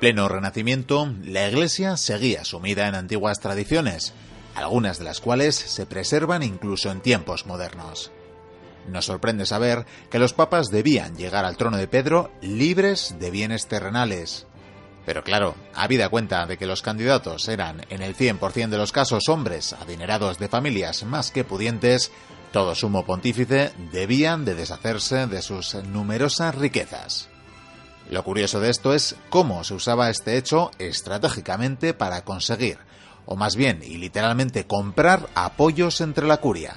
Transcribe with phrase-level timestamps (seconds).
[0.00, 4.14] Pleno Renacimiento, la Iglesia seguía sumida en antiguas tradiciones,
[4.54, 8.10] algunas de las cuales se preservan incluso en tiempos modernos.
[8.88, 13.66] Nos sorprende saber que los papas debían llegar al trono de Pedro libres de bienes
[13.68, 14.46] terrenales.
[15.04, 19.28] Pero claro, habida cuenta de que los candidatos eran en el 100% de los casos
[19.28, 22.10] hombres adinerados de familias más que pudientes,
[22.52, 27.28] todo sumo pontífice debían de deshacerse de sus numerosas riquezas.
[28.10, 32.78] Lo curioso de esto es cómo se usaba este hecho estratégicamente para conseguir,
[33.24, 36.74] o más bien y literalmente comprar apoyos entre la curia.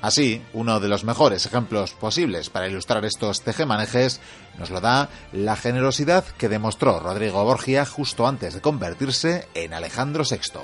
[0.00, 4.22] Así, uno de los mejores ejemplos posibles para ilustrar estos tejemanejes
[4.58, 10.24] nos lo da la generosidad que demostró Rodrigo Borgia justo antes de convertirse en Alejandro
[10.24, 10.58] VI.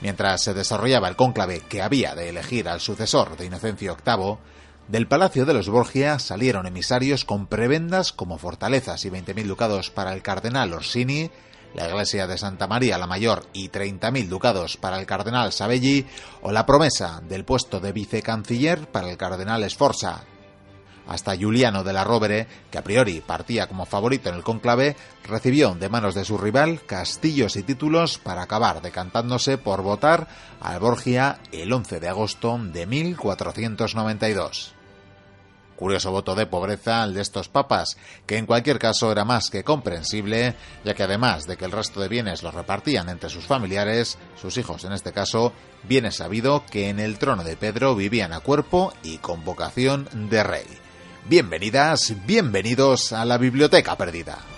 [0.00, 4.38] Mientras se desarrollaba el cónclave que había de elegir al sucesor de Inocencio VIII,
[4.92, 10.12] del Palacio de los Borgia salieron emisarios con prebendas como fortalezas y 20.000 ducados para
[10.12, 11.30] el cardenal Orsini,
[11.72, 16.04] la iglesia de Santa María la Mayor y 30.000 ducados para el cardenal Savelli,
[16.42, 20.24] o la promesa del puesto de vicecanciller para el cardenal Sforza.
[21.08, 25.74] Hasta Giuliano de la Rovere, que a priori partía como favorito en el cónclave, recibió
[25.74, 30.28] de manos de su rival castillos y títulos para acabar decantándose por votar
[30.60, 34.81] al Borgia el 11 de agosto de 1492.
[35.82, 39.64] Curioso voto de pobreza el de estos papas, que en cualquier caso era más que
[39.64, 44.16] comprensible, ya que además de que el resto de bienes los repartían entre sus familiares,
[44.40, 48.32] sus hijos en este caso, bien es sabido que en el trono de Pedro vivían
[48.32, 50.66] a cuerpo y con vocación de rey.
[51.28, 54.51] Bienvenidas, bienvenidos a la Biblioteca Perdida.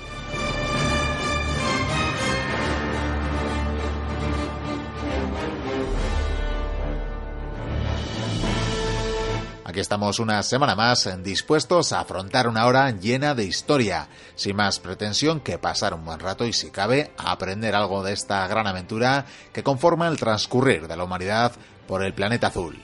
[9.75, 14.79] Aquí estamos una semana más dispuestos a afrontar una hora llena de historia, sin más
[14.79, 19.27] pretensión que pasar un buen rato y si cabe aprender algo de esta gran aventura
[19.53, 21.51] que conforma el transcurrir de la humanidad
[21.89, 22.81] por el planeta azul.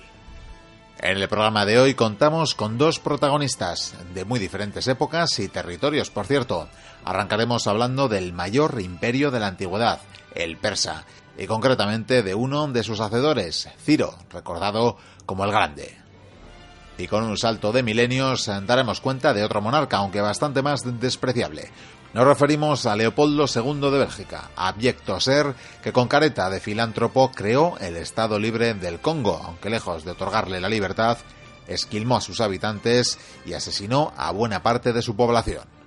[0.98, 6.10] En el programa de hoy contamos con dos protagonistas de muy diferentes épocas y territorios,
[6.10, 6.68] por cierto.
[7.04, 10.00] Arrancaremos hablando del mayor imperio de la antigüedad,
[10.34, 11.04] el persa,
[11.38, 15.99] y concretamente de uno de sus hacedores, Ciro, recordado como el Grande
[17.00, 21.70] y con un salto de milenios daremos cuenta de otro monarca, aunque bastante más despreciable.
[22.12, 27.78] Nos referimos a Leopoldo II de Bélgica, abyecto ser que con careta de filántropo creó
[27.78, 31.18] el Estado Libre del Congo, aunque lejos de otorgarle la libertad,
[31.68, 35.79] esquilmó a sus habitantes y asesinó a buena parte de su población.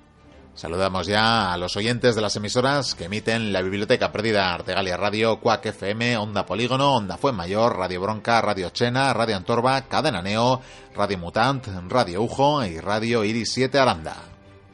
[0.55, 5.39] Saludamos ya a los oyentes de las emisoras que emiten la Biblioteca Perdida Artegalia Radio,
[5.39, 10.61] Cuac FM, Onda Polígono, Onda Mayor, Radio Bronca, Radio Chena, Radio Antorba, Cadena Neo,
[10.95, 14.32] Radio Mutant, Radio Ujo y Radio Iris 7 Aranda.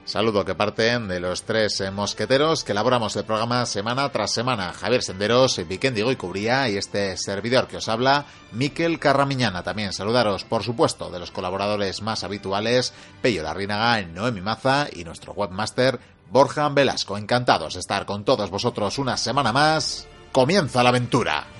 [0.10, 4.74] Saludo que parten de los tres eh, mosqueteros que elaboramos el programa semana tras semana.
[4.74, 9.62] Javier Senderos, Vikendigo y Cubría y este servidor que os habla, Miquel Carramiñana.
[9.62, 15.34] También saludaros, por supuesto, de los colaboradores más habituales, Pello Larrínaga, Noemi Maza y nuestro
[15.34, 16.00] webmaster,
[16.32, 17.16] Borja Velasco.
[17.16, 20.08] Encantados de estar con todos vosotros una semana más.
[20.32, 21.59] ¡Comienza la aventura!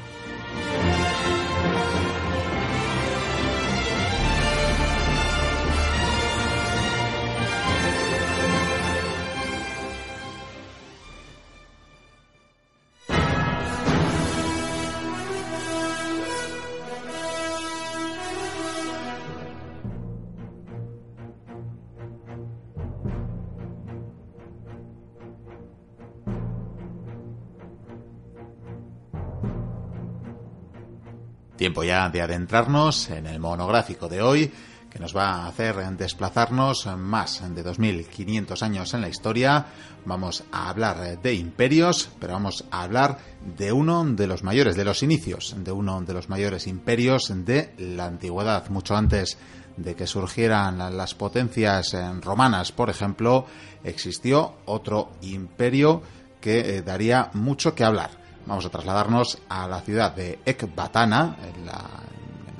[31.60, 34.50] Tiempo ya de adentrarnos en el monográfico de hoy,
[34.90, 39.66] que nos va a hacer desplazarnos más de 2.500 años en la historia.
[40.06, 43.18] Vamos a hablar de imperios, pero vamos a hablar
[43.58, 47.74] de uno de los mayores, de los inicios, de uno de los mayores imperios de
[47.78, 49.38] la antigüedad, mucho antes
[49.76, 53.48] de que surgieran las potencias romanas, por ejemplo,
[53.84, 56.04] existió otro imperio
[56.40, 58.19] que eh, daría mucho que hablar.
[58.50, 61.68] Vamos a trasladarnos a la ciudad de Ekbatana, en,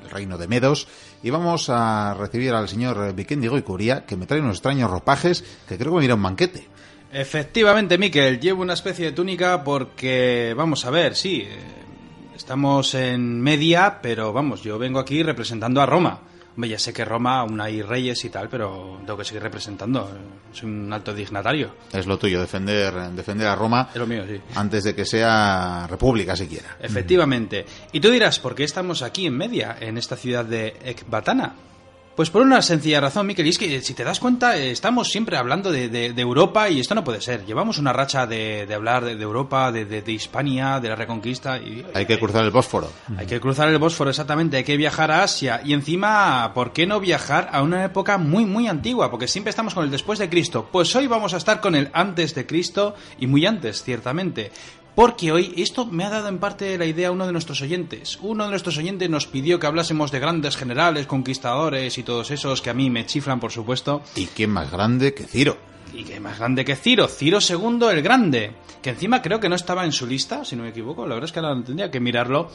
[0.04, 0.86] el reino de Medos,
[1.20, 5.42] y vamos a recibir al señor Vikendigo y Curia, que me trae unos extraños ropajes
[5.68, 6.68] que creo que me irá un banquete.
[7.12, 11.58] Efectivamente, Miquel, llevo una especie de túnica porque, vamos a ver, sí, eh,
[12.36, 16.20] estamos en media, pero vamos, yo vengo aquí representando a Roma.
[16.54, 20.10] Hombre, ya sé que Roma aún hay reyes y tal, pero tengo que seguir representando.
[20.52, 21.74] Soy un alto dignatario.
[21.92, 24.40] Es lo tuyo, defender, defender a Roma Es lo mío, sí.
[24.56, 26.76] antes de que sea república siquiera.
[26.80, 27.64] Efectivamente.
[27.92, 31.54] Y tú dirás, ¿por qué estamos aquí en media, en esta ciudad de Ecbatana?
[32.16, 35.08] Pues por una sencilla razón, Miquel, y es que si te das cuenta, eh, estamos
[35.08, 37.46] siempre hablando de, de- de Europa y esto no puede ser.
[37.46, 41.82] Llevamos una racha de, de hablar de, Europa, de, Hispania, de la Reconquista y...
[41.94, 42.92] Hay que cruzar el Bósforo.
[43.16, 45.62] Hay que cruzar el Bósforo, exactamente, hay que viajar a Asia.
[45.64, 49.10] Y encima, ¿por qué no viajar a una época muy, muy antigua?
[49.10, 50.68] Porque siempre estamos con el después de Cristo.
[50.70, 54.50] Pues hoy vamos a estar con el antes de Cristo y muy antes, ciertamente.
[55.00, 58.18] Porque hoy esto me ha dado en parte la idea a uno de nuestros oyentes.
[58.20, 62.60] Uno de nuestros oyentes nos pidió que hablásemos de grandes generales, conquistadores y todos esos
[62.60, 64.02] que a mí me chiflan, por supuesto.
[64.14, 65.56] ¿Y quién más grande que Ciro?
[65.94, 68.52] Y que más grande que Ciro, Ciro II el Grande,
[68.82, 71.28] que encima creo que no estaba en su lista, si no me equivoco, la verdad
[71.28, 72.50] es que ahora tendría que mirarlo,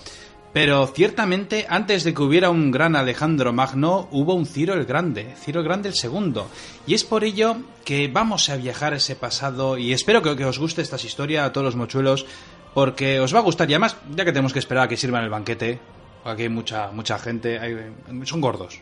[0.55, 5.33] pero ciertamente antes de que hubiera un gran Alejandro Magno, hubo un Ciro el Grande,
[5.37, 6.47] Ciro el Grande el Segundo,
[6.87, 10.57] y es por ello que vamos a viajar a ese pasado y espero que, os
[10.57, 12.25] guste esta historia a todos los mochuelos,
[12.73, 15.25] porque os va a gustar y además, ya que tenemos que esperar a que sirvan
[15.25, 15.77] el banquete,
[16.23, 17.75] aquí hay mucha, mucha gente, hay-
[18.23, 18.79] son gordos.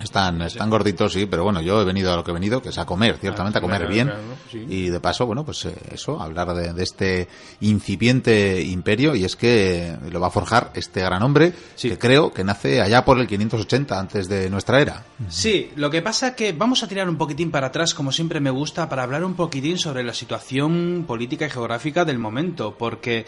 [0.00, 2.70] Están, están gorditos, sí, pero bueno, yo he venido a lo que he venido, que
[2.70, 4.12] es a comer, ciertamente, a comer claro, bien.
[4.68, 7.28] Y de paso, bueno, pues eh, eso, hablar de, de este
[7.60, 11.88] incipiente imperio, y es que lo va a forjar este gran hombre, Sí.
[11.90, 15.04] que creo que nace allá por el 580 antes de nuestra era.
[15.28, 18.50] Sí, lo que pasa que vamos a tirar un poquitín para atrás, como siempre me
[18.50, 23.24] gusta, para hablar un poquitín sobre la situación política y geográfica del momento, porque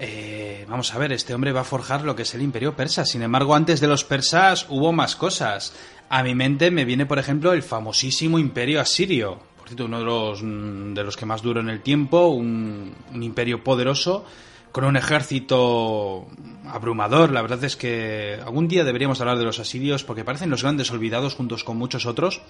[0.00, 3.04] eh, vamos a ver, este hombre va a forjar lo que es el imperio persa.
[3.04, 5.72] Sin embargo, antes de los persas hubo más cosas.
[6.08, 9.38] A mi mente me viene, por ejemplo, el famosísimo imperio asirio.
[9.56, 12.94] Por cierto, uno de los, mm, de los que más duró en el tiempo, un,
[13.12, 14.24] un imperio poderoso
[14.74, 16.26] con un ejército
[16.66, 17.30] abrumador.
[17.30, 20.90] La verdad es que algún día deberíamos hablar de los asirios porque parecen los grandes
[20.90, 22.42] olvidados juntos con muchos otros.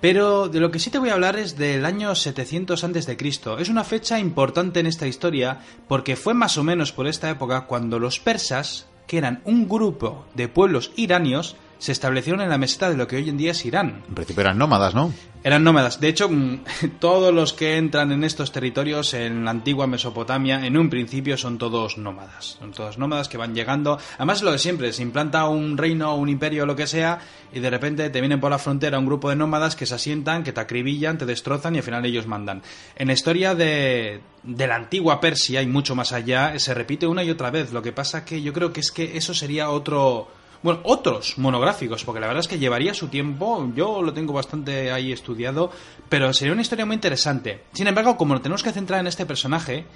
[0.00, 3.16] Pero de lo que sí te voy a hablar es del año 700 antes de
[3.16, 3.58] Cristo.
[3.58, 7.66] Es una fecha importante en esta historia porque fue más o menos por esta época
[7.66, 12.90] cuando los persas, que eran un grupo de pueblos iranios, se establecieron en la meseta
[12.90, 14.02] de lo que hoy en día es Irán.
[14.08, 15.12] En principio eran nómadas, ¿no?
[15.44, 16.00] Eran nómadas.
[16.00, 16.64] De hecho, mm,
[17.00, 21.58] todos los que entran en estos territorios en la antigua Mesopotamia, en un principio son
[21.58, 22.56] todos nómadas.
[22.58, 23.98] Son todos nómadas que van llegando.
[24.16, 27.20] Además, lo de siempre, se implanta un reino, un imperio, lo que sea,
[27.52, 30.42] y de repente te vienen por la frontera un grupo de nómadas que se asientan,
[30.42, 32.62] que te acribillan, te destrozan y al final ellos mandan.
[32.96, 37.22] En la historia de, de la antigua Persia y mucho más allá, se repite una
[37.22, 37.72] y otra vez.
[37.72, 40.28] Lo que pasa que yo creo que es que eso sería otro
[40.62, 44.90] bueno, otros monográficos, porque la verdad es que llevaría su tiempo, yo lo tengo bastante
[44.90, 45.70] ahí estudiado,
[46.08, 47.64] pero sería una historia muy interesante.
[47.72, 49.86] Sin embargo, como nos tenemos que centrar en este personaje,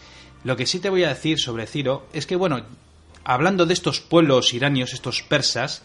[0.44, 2.62] lo que sí te voy a decir sobre Ciro es que, bueno,
[3.25, 5.82] hablando de estos pueblos iranios, estos persas,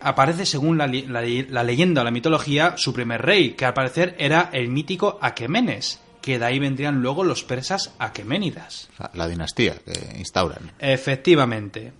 [0.00, 4.68] aparece según la, leyenda o la mitología su primer rey, que al parecer era el
[4.68, 8.88] mítico Aquemenes, que de ahí vendrían luego los persas aqueménidas.
[8.98, 10.72] La, la dinastía que instauran.
[10.78, 11.92] Efectivamente.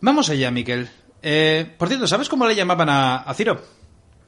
[0.00, 0.88] Vamos allá, Miquel.
[1.22, 3.60] Eh, por cierto, ¿sabes cómo le llamaban a, a Ciro?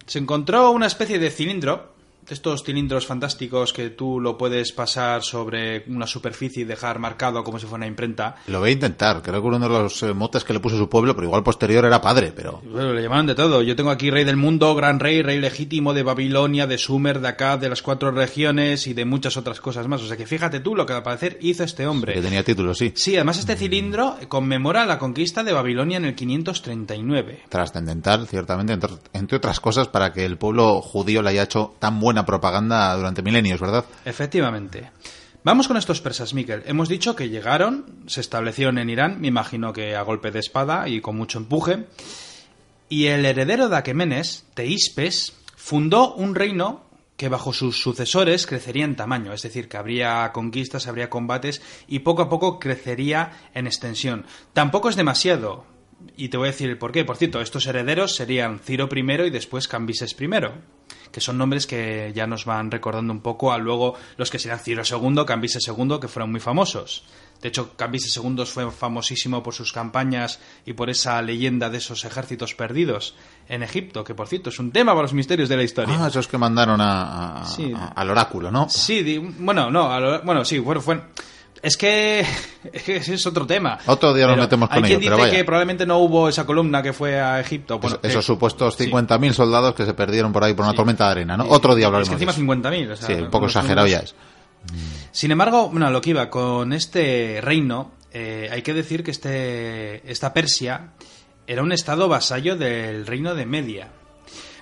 [0.06, 1.94] Se encontró una especie de cilindro,
[2.30, 7.58] estos cilindros fantásticos que tú lo puedes pasar sobre una superficie y dejar marcado como
[7.58, 8.36] si fuera una imprenta.
[8.46, 10.88] Lo voy a intentar, creo que uno de los eh, motes que le puso su
[10.88, 12.60] pueblo, pero igual posterior era padre, pero...
[12.64, 13.62] Bueno, le llamaban de todo.
[13.62, 17.28] Yo tengo aquí rey del mundo, gran rey, rey legítimo de Babilonia, de Sumer, de
[17.28, 20.02] acá, de las cuatro regiones y de muchas otras cosas más.
[20.02, 22.14] O sea que fíjate tú lo que al parecer hizo este hombre.
[22.14, 22.92] Que tenía título, sí.
[22.94, 27.44] Sí, además este cilindro conmemora la conquista de Babilonia en el 539.
[27.48, 32.00] Trascendental, ciertamente, entre, entre otras cosas, para que el pueblo judío le haya hecho tan
[32.00, 33.84] buena propaganda durante milenios, ¿verdad?
[34.04, 34.90] Efectivamente.
[35.44, 36.62] Vamos con estos persas, Miquel.
[36.66, 40.88] Hemos dicho que llegaron, se establecieron en Irán, me imagino que a golpe de espada
[40.88, 41.86] y con mucho empuje.
[42.88, 46.84] Y el heredero de Aquemenes, Teispes, fundó un reino
[47.16, 52.00] que bajo sus sucesores crecería en tamaño, es decir, que habría conquistas, habría combates y
[52.00, 54.24] poco a poco crecería en extensión.
[54.52, 55.66] Tampoco es demasiado,
[56.16, 57.04] y te voy a decir el por qué.
[57.04, 60.28] Por cierto, estos herederos serían Ciro I y después Cambises I,
[61.12, 64.58] que son nombres que ya nos van recordando un poco a luego los que serían
[64.60, 67.04] Ciro II, Cambises II, que fueron muy famosos.
[67.40, 72.04] De hecho, Cambises II fue famosísimo por sus campañas y por esa leyenda de esos
[72.04, 73.14] ejércitos perdidos
[73.48, 75.96] en Egipto, que por cierto es un tema para los misterios de la historia.
[76.04, 77.72] Ah, esos que mandaron a- a- Sí.
[77.72, 78.68] a- al oráculo, ¿no?
[78.68, 81.00] Sí, di- bueno, no, a lo- bueno, sí, bueno, fue,
[81.62, 82.24] Es que
[82.72, 83.78] ese es otro tema.
[83.86, 85.38] Otro día nos Pero metemos con Hay quien ello, pero dice vaya.
[85.38, 87.78] que probablemente no hubo esa columna que fue a Egipto.
[87.78, 88.84] Bueno, Es- esos que- supuestos sí.
[88.90, 91.44] 50.000 soldados que se perdieron por ahí por una tormenta de arena, ¿no?
[91.48, 92.40] Otro día hablaremos Es que encima de eso.
[92.40, 92.90] 50.000.
[92.92, 94.14] o sea, Sí, un poco exagerado ya es.
[95.12, 100.10] Sin embargo, bueno, lo que iba, con este reino, eh, hay que decir que este,
[100.10, 100.90] esta Persia
[101.46, 103.88] era un estado vasallo del reino de Media.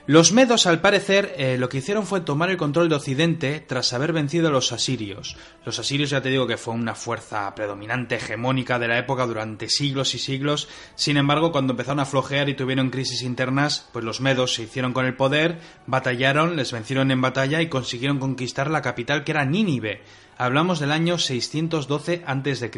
[0.09, 3.93] Los medos, al parecer, eh, lo que hicieron fue tomar el control de Occidente tras
[3.93, 5.37] haber vencido a los asirios.
[5.65, 9.69] Los asirios, ya te digo que fue una fuerza predominante, hegemónica de la época durante
[9.69, 10.69] siglos y siglos.
[10.95, 14.93] Sin embargo, cuando empezaron a flojear y tuvieron crisis internas, pues los medos se hicieron
[14.93, 15.59] con el poder,
[15.89, 20.03] batallaron, les vencieron en batalla y consiguieron conquistar la capital que era Nínive.
[20.39, 22.71] Hablamos del año 612 a.C.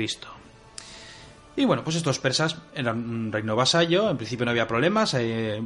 [1.59, 5.61] Y bueno, pues estos persas eran un reino vasallo, en principio no había problemas, eh,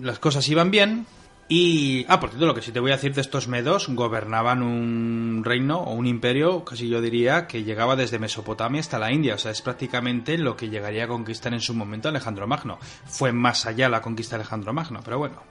[0.00, 1.04] las cosas iban bien.
[1.48, 4.62] Y, ah, por cierto, lo que sí te voy a decir de estos medos, gobernaban
[4.62, 9.34] un reino o un imperio, casi yo diría, que llegaba desde Mesopotamia hasta la India.
[9.34, 12.78] O sea, es prácticamente lo que llegaría a conquistar en su momento Alejandro Magno.
[13.06, 15.42] Fue más allá la conquista de Alejandro Magno, pero bueno.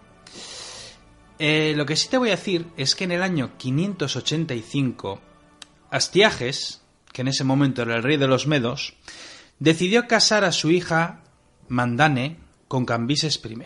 [1.37, 5.19] Eh, lo que sí te voy a decir es que en el año 585,
[5.91, 8.93] Astiages, que en ese momento era el rey de los medos,
[9.59, 11.21] decidió casar a su hija
[11.67, 12.37] Mandane
[12.67, 13.57] con Cambises I.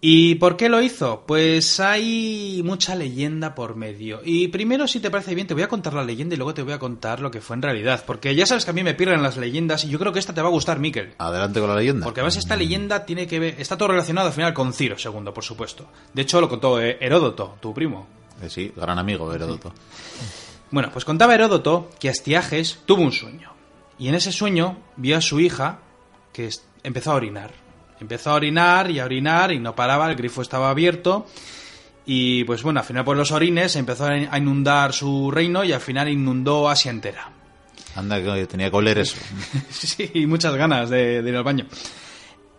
[0.00, 1.24] ¿Y por qué lo hizo?
[1.26, 4.20] Pues hay mucha leyenda por medio.
[4.22, 6.62] Y primero, si te parece bien, te voy a contar la leyenda y luego te
[6.62, 8.04] voy a contar lo que fue en realidad.
[8.06, 10.34] Porque ya sabes que a mí me pierden las leyendas y yo creo que esta
[10.34, 11.14] te va a gustar, Miquel.
[11.18, 12.04] Adelante con la leyenda.
[12.04, 13.56] Porque además esta leyenda tiene que ver...
[13.58, 15.88] Está todo relacionado al final con Ciro II, por supuesto.
[16.12, 18.06] De hecho, lo contó eh, Heródoto, tu primo.
[18.42, 19.72] Eh, sí, gran amigo Heródoto.
[20.70, 23.55] Bueno, pues contaba Heródoto que Astiages tuvo un sueño.
[23.98, 25.78] Y en ese sueño vio a su hija
[26.32, 26.50] que
[26.82, 27.50] empezó a orinar.
[28.00, 31.26] Empezó a orinar y a orinar y no paraba, el grifo estaba abierto.
[32.04, 35.80] Y pues bueno, al final por los orines empezó a inundar su reino y al
[35.80, 37.30] final inundó Asia entera.
[37.96, 39.16] Anda, que tenía que oler eso.
[39.70, 41.66] Sí, y muchas ganas de, de ir al baño.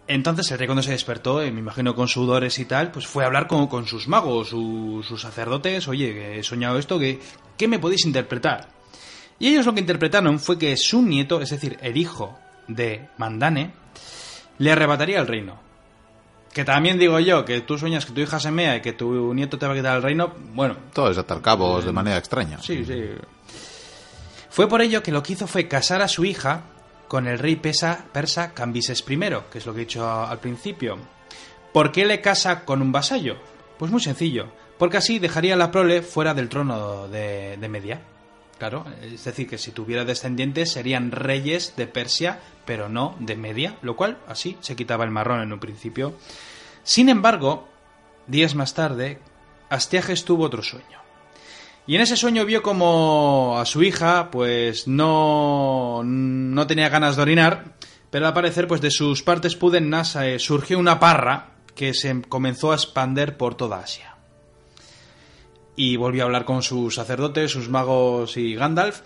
[0.08, 3.24] Entonces el rey cuando se despertó, eh, me imagino con sudores y tal, pues fue
[3.24, 7.68] a hablar con, con sus magos, su- sus sacerdotes, oye, que he soñado esto, ¿qué
[7.68, 8.70] me podéis interpretar?
[9.40, 13.72] Y ellos lo que interpretaron fue que su nieto, es decir, el hijo de Mandane,
[14.58, 15.60] le arrebataría el reino.
[16.52, 19.34] Que también digo yo, que tú sueñas que tu hija se mea y que tu
[19.34, 22.60] nieto te va a quitar el reino, bueno, Todo es atar cabos de manera extraña.
[22.62, 23.12] Sí, sí.
[24.50, 26.64] Fue por ello que lo que hizo fue casar a su hija
[27.08, 29.18] con el rey pesa, persa Cambises I,
[29.52, 30.98] que es lo que he dicho al principio.
[31.72, 33.38] ¿Por qué le casa con un vasallo?
[33.78, 34.48] Pues muy sencillo,
[34.80, 38.02] porque así dejaría a la prole fuera del trono de, de Media.
[38.58, 43.78] Claro, es decir, que si tuviera descendientes serían reyes de Persia, pero no de Media,
[43.84, 46.16] lo cual así se quitaba el marrón en un principio.
[46.84, 47.68] Sin embargo,
[48.26, 49.20] días más tarde,
[49.70, 50.98] Astiages tuvo otro sueño.
[51.86, 57.22] Y en ese sueño vio como a su hija, pues no, no tenía ganas de
[57.22, 57.76] orinar,
[58.10, 62.72] pero al parecer, pues de sus partes pudennas eh, surgió una parra que se comenzó
[62.72, 64.17] a expander por toda Asia.
[65.78, 69.02] Y volvió a hablar con sus sacerdotes, sus magos y Gandalf,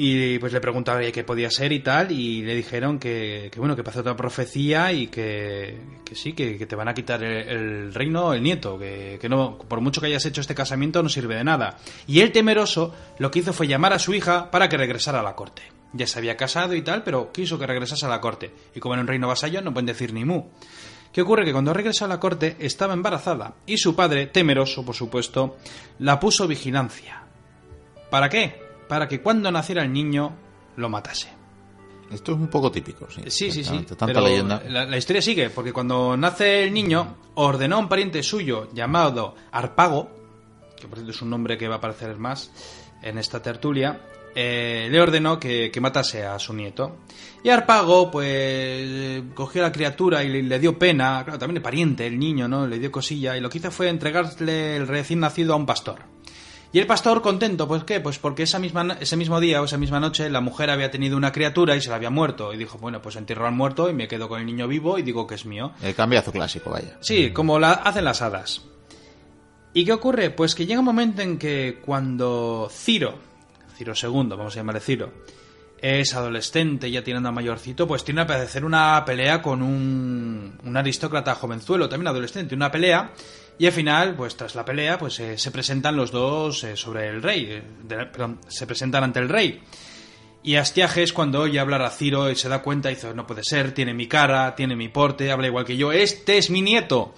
[0.00, 3.82] y pues le preguntaba qué podía ser y tal, y le dijeron que, bueno, que
[3.82, 5.76] pasó otra profecía y que,
[6.12, 10.00] sí, que, te van a quitar el, el reino, el nieto, que, no, por mucho
[10.00, 11.78] que hayas hecho este casamiento no sirve de nada.
[12.06, 15.24] Y él temeroso lo que hizo fue llamar a su hija para que regresara a
[15.24, 15.62] la corte.
[15.92, 18.52] Ya se había casado y tal, pero quiso que regresase a la corte.
[18.76, 20.44] Y como en un reino vasallo no pueden decir ni mu.
[21.18, 21.44] ¿Qué ocurre?
[21.44, 25.56] Que cuando regresó a la corte estaba embarazada y su padre, temeroso por supuesto,
[25.98, 27.24] la puso vigilancia.
[28.08, 28.62] ¿Para qué?
[28.86, 30.36] Para que cuando naciera el niño
[30.76, 31.26] lo matase.
[32.12, 33.22] Esto es un poco típico, sí.
[33.26, 33.78] Sí, sí, sí.
[33.80, 34.62] Tanta, pero leyenda.
[34.68, 39.34] La, la historia sigue, porque cuando nace el niño, ordenó a un pariente suyo llamado
[39.50, 40.12] Arpago,
[40.76, 42.52] que por cierto es un nombre que va a aparecer más
[43.02, 44.00] en esta tertulia,
[44.40, 46.98] eh, le ordenó que, que matase a su nieto.
[47.42, 51.62] Y Arpago, pues, cogió a la criatura y le, le dio pena, claro, también el
[51.62, 52.64] pariente, el niño, ¿no?
[52.64, 56.02] Le dio cosilla, y lo que hizo fue entregarle el recién nacido a un pastor.
[56.70, 57.98] Y el pastor contento, ¿pues qué?
[57.98, 61.16] Pues porque esa misma, ese mismo día o esa misma noche la mujer había tenido
[61.16, 62.54] una criatura y se la había muerto.
[62.54, 65.02] Y dijo, bueno, pues entierro al muerto y me quedo con el niño vivo y
[65.02, 65.72] digo que es mío.
[65.82, 66.96] El cambiazo clásico, vaya.
[67.00, 68.62] Sí, como la hacen las hadas.
[69.72, 70.30] ¿Y qué ocurre?
[70.30, 73.18] Pues que llega un momento en que cuando Ciro,
[73.78, 75.12] Ciro II, vamos a llamarle Ciro,
[75.80, 81.36] es adolescente, ya tirando a mayorcito, pues tiene que hacer una pelea con un, aristócrata
[81.36, 83.12] jovenzuelo, también adolescente, una pelea,
[83.56, 87.08] y al final, pues tras la pelea, pues eh, se presentan los dos eh, sobre
[87.08, 89.60] el rey, eh, perdón, se presentan ante el rey.
[90.42, 93.72] Y Astiages, cuando oye hablar a Ciro y se da cuenta, dice, no puede ser,
[93.74, 97.14] tiene mi cara, tiene mi porte, habla igual que yo, este es mi nieto.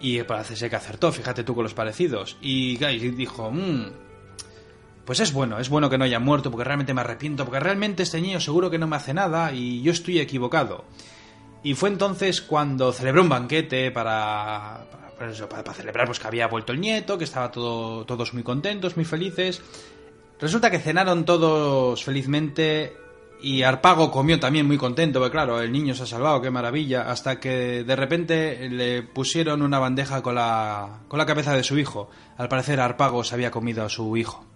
[0.00, 2.36] Y parece ser que acertó, fíjate tú con los parecidos.
[2.40, 3.86] Y, claro, y dijo, "Mm,
[5.04, 8.04] pues es bueno, es bueno que no haya muerto, porque realmente me arrepiento, porque realmente
[8.04, 10.84] este niño seguro que no me hace nada y yo estoy equivocado.
[11.64, 14.84] Y fue entonces cuando celebró un banquete para,
[15.18, 19.04] para, celebrar pues, que había vuelto el nieto, que estaba todo, todos muy contentos, muy
[19.04, 19.60] felices.
[20.40, 22.96] Resulta que cenaron todos felizmente
[23.40, 27.10] y Arpago comió también muy contento, porque claro, el niño se ha salvado, qué maravilla,
[27.10, 31.76] hasta que de repente le pusieron una bandeja con la, con la cabeza de su
[31.78, 32.08] hijo.
[32.36, 34.51] Al parecer Arpago se había comido a su hijo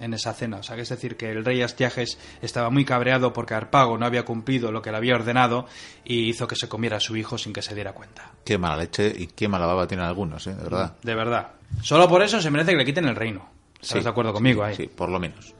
[0.00, 0.58] en esa cena.
[0.58, 4.06] O sea, que es decir, que el rey Astiages estaba muy cabreado porque Arpago no
[4.06, 5.66] había cumplido lo que le había ordenado
[6.04, 8.30] y hizo que se comiera a su hijo sin que se diera cuenta.
[8.44, 10.54] Qué mala leche y qué mala baba tienen algunos, ¿eh?
[10.54, 10.96] De verdad.
[11.02, 11.48] De verdad.
[11.82, 13.48] Solo por eso se merece que le quiten el reino.
[13.74, 14.76] ¿Estás Sí, de acuerdo conmigo sí, ahí?
[14.76, 15.54] Sí, por lo menos.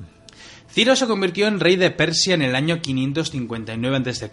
[0.71, 4.29] Ciro se convirtió en rey de Persia en el año 559 a.C.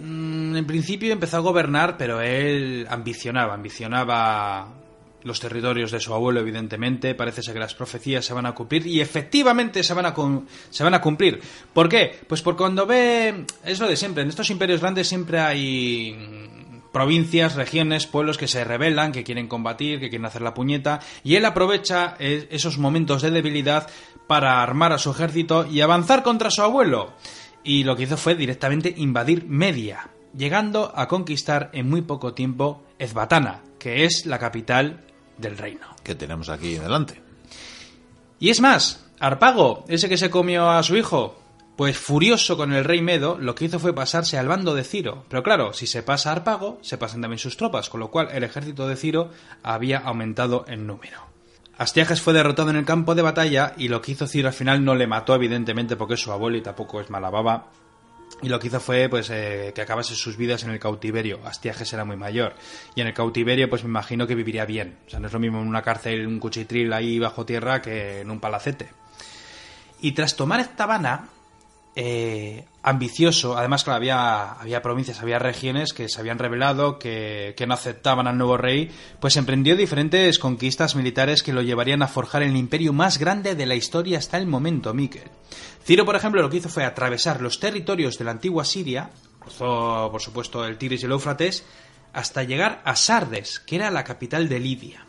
[0.00, 4.68] Mm, En principio empezó a gobernar, pero él ambicionaba, ambicionaba
[5.22, 7.14] los territorios de su abuelo, evidentemente.
[7.14, 10.14] Parece ser que las profecías se van a cumplir y efectivamente se van a,
[10.70, 11.40] se van a cumplir.
[11.72, 12.18] ¿Por qué?
[12.26, 13.44] Pues por cuando ve...
[13.64, 16.16] Es lo de siempre, en estos imperios grandes siempre hay
[16.92, 21.36] provincias, regiones, pueblos que se rebelan, que quieren combatir, que quieren hacer la puñeta, y
[21.36, 23.88] él aprovecha eh, esos momentos de debilidad
[24.26, 27.12] para armar a su ejército y avanzar contra su abuelo.
[27.62, 32.82] Y lo que hizo fue directamente invadir Media, llegando a conquistar en muy poco tiempo
[32.98, 35.04] Ezbatana, que es la capital
[35.40, 35.86] del reino.
[36.02, 37.20] Que tenemos aquí delante.
[38.38, 41.38] Y es más, Arpago, ese que se comió a su hijo,
[41.76, 45.24] pues furioso con el rey Medo, lo que hizo fue pasarse al bando de Ciro.
[45.28, 48.28] Pero claro, si se pasa a Arpago, se pasan también sus tropas, con lo cual
[48.32, 49.30] el ejército de Ciro
[49.62, 51.30] había aumentado en número.
[51.76, 54.84] Astiages fue derrotado en el campo de batalla y lo que hizo Ciro al final
[54.84, 57.70] no le mató, evidentemente, porque es su abuelo y tampoco es mala baba.
[58.42, 61.40] Y lo que hizo fue pues eh, que acabase sus vidas en el cautiverio.
[61.44, 62.54] Astiages era muy mayor.
[62.94, 64.96] Y en el cautiverio, pues me imagino que viviría bien.
[65.06, 68.20] O sea, no es lo mismo en una cárcel, un cuchitril ahí bajo tierra que
[68.20, 68.88] en un palacete.
[70.00, 71.28] Y tras tomar Tabana,
[71.96, 77.66] eh, ambicioso, además que había, había provincias, había regiones que se habían rebelado, que, que
[77.66, 82.42] no aceptaban al nuevo rey, pues emprendió diferentes conquistas militares que lo llevarían a forjar
[82.42, 85.30] el imperio más grande de la historia hasta el momento, Miquel.
[85.84, 90.08] Ciro, por ejemplo, lo que hizo fue atravesar los territorios de la antigua Siria, cruzó,
[90.12, 91.64] por supuesto, el Tigris y el Éufrates,
[92.12, 95.04] hasta llegar a Sardes, que era la capital de Lidia.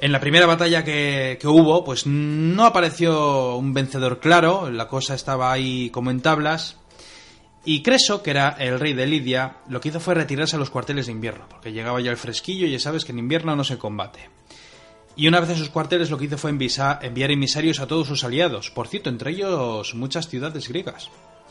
[0.00, 5.14] En la primera batalla que, que hubo, pues no apareció un vencedor claro, la cosa
[5.14, 6.76] estaba ahí como en tablas.
[7.64, 10.70] Y Creso, que era el rey de Lidia, lo que hizo fue retirarse a los
[10.70, 13.64] cuarteles de invierno, porque llegaba ya el fresquillo y ya sabes que en invierno no
[13.64, 14.30] se combate.
[15.16, 18.22] Y una vez en sus cuarteles lo que hizo fue enviar emisarios a todos sus
[18.22, 21.10] aliados, por cierto, entre ellos muchas ciudades griegas.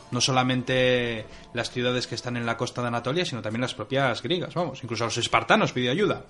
[0.10, 4.23] No solamente las ciudades que están en la costa de Anatolia, sino también las propias
[4.23, 6.23] griegas, vamos, incluso a los espartanos pidió ayuda.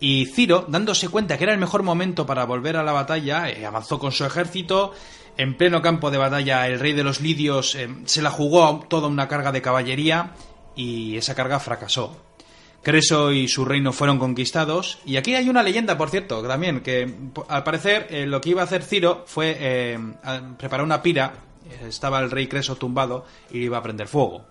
[0.00, 3.66] Y Ciro, dándose cuenta que era el mejor momento para volver a la batalla, eh,
[3.66, 4.92] avanzó con su ejército.
[5.36, 9.08] En pleno campo de batalla, el rey de los lidios eh, se la jugó toda
[9.08, 10.32] una carga de caballería
[10.74, 12.16] y esa carga fracasó.
[12.82, 15.00] Creso y su reino fueron conquistados.
[15.04, 17.14] Y aquí hay una leyenda, por cierto, también, que
[17.48, 19.98] al parecer eh, lo que iba a hacer Ciro fue
[20.56, 21.34] preparar una pira.
[21.86, 24.46] Estaba el rey Creso tumbado y iba a prender fuego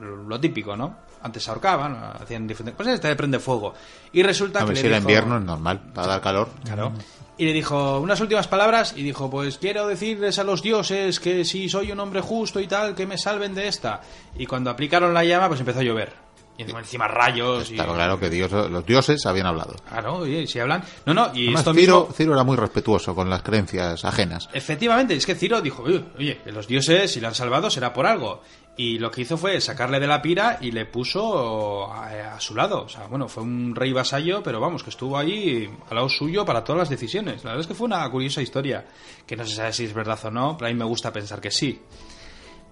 [0.00, 0.96] lo típico, ¿no?
[1.22, 3.74] Antes se ahorcaban, hacían diferentes pues este le prende fuego.
[4.12, 6.48] Y resulta A que ver le si era dijo- invierno, es normal, para dar calor.
[6.64, 6.92] Claro.
[7.36, 11.44] Y le dijo unas últimas palabras y dijo, pues quiero decirles a los dioses que
[11.44, 14.00] si soy un hombre justo y tal, que me salven de esta.
[14.36, 16.12] Y cuando aplicaron la llama, pues empezó a llover.
[16.58, 17.74] Y encima, encima rayos y...
[17.74, 19.76] Claro, claro que Dios, los dioses habían hablado.
[19.88, 20.82] Claro, oye, si hablan...
[21.06, 22.14] No, no, y Además, esto Ciro, mismo...
[22.14, 24.48] Ciro era muy respetuoso con las creencias ajenas.
[24.52, 28.06] Efectivamente, es que Ciro dijo, oye, que los dioses, si le han salvado, será por
[28.06, 28.42] algo.
[28.76, 32.54] Y lo que hizo fue sacarle de la pira y le puso a, a su
[32.54, 32.82] lado.
[32.82, 36.44] O sea, bueno, fue un rey vasallo, pero vamos, que estuvo ahí al lado suyo
[36.44, 37.44] para todas las decisiones.
[37.44, 38.84] La verdad es que fue una curiosa historia,
[39.26, 41.40] que no se sabe si es verdad o no, pero a mí me gusta pensar
[41.40, 41.80] que sí.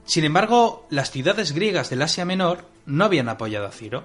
[0.07, 4.05] Sin embargo, las ciudades griegas del Asia Menor no habían apoyado a Ciro.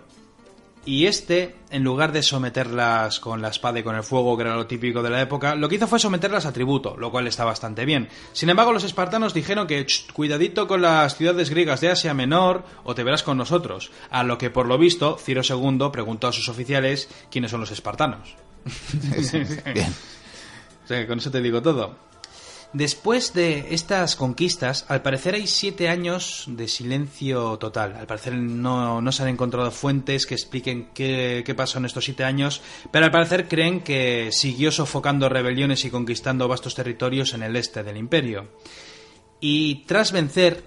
[0.83, 4.55] Y este, en lugar de someterlas con la espada y con el fuego, que era
[4.55, 7.45] lo típico de la época, lo que hizo fue someterlas a tributo, lo cual está
[7.45, 8.09] bastante bien.
[8.33, 12.63] Sin embargo, los espartanos dijeron que "Cht, cuidadito con las ciudades griegas de Asia Menor
[12.83, 13.91] o te verás con nosotros.
[14.09, 17.69] A lo que, por lo visto, Ciro II preguntó a sus oficiales quiénes son los
[17.69, 18.35] espartanos.
[19.75, 19.93] Bien.
[20.83, 21.95] O sea, que con eso te digo todo.
[22.73, 27.97] Después de estas conquistas, al parecer hay siete años de silencio total.
[27.97, 32.05] Al parecer no, no se han encontrado fuentes que expliquen qué, qué pasó en estos
[32.05, 37.43] siete años, pero al parecer creen que siguió sofocando rebeliones y conquistando vastos territorios en
[37.43, 38.47] el este del imperio.
[39.41, 40.63] Y tras vencer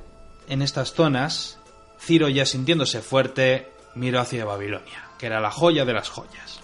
[0.48, 1.58] en estas zonas,
[1.98, 6.63] Ciro ya sintiéndose fuerte, miró hacia Babilonia, que era la joya de las joyas.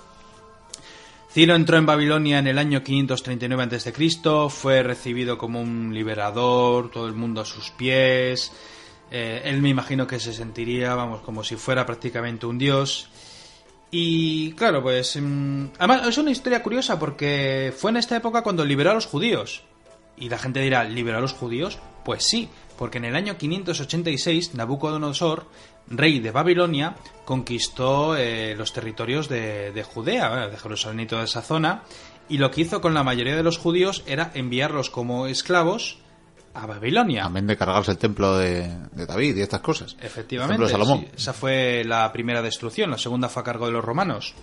[1.33, 7.07] Ciro entró en Babilonia en el año 539 a.C., fue recibido como un liberador, todo
[7.07, 8.53] el mundo a sus pies.
[9.13, 13.09] Eh, él me imagino que se sentiría, vamos, como si fuera prácticamente un dios.
[13.93, 15.17] Y claro, pues.
[15.21, 19.07] mm, además, es una historia curiosa porque fue en esta época cuando liberó a los
[19.07, 19.63] judíos.
[20.21, 21.79] Y la gente dirá, ¿liberó a los judíos?
[22.05, 25.47] Pues sí, porque en el año 586 Nabucodonosor,
[25.89, 31.25] rey de Babilonia, conquistó eh, los territorios de, de Judea, bueno, de Jerusalén y toda
[31.25, 31.83] esa zona.
[32.29, 35.99] Y lo que hizo con la mayoría de los judíos era enviarlos como esclavos
[36.55, 37.23] a Babilonia.
[37.23, 39.97] También de cargarse el templo de, de David y estas cosas.
[40.01, 41.01] Efectivamente, El templo de Salomón.
[41.01, 44.35] sí, esa fue la primera destrucción, la segunda fue a cargo de los romanos.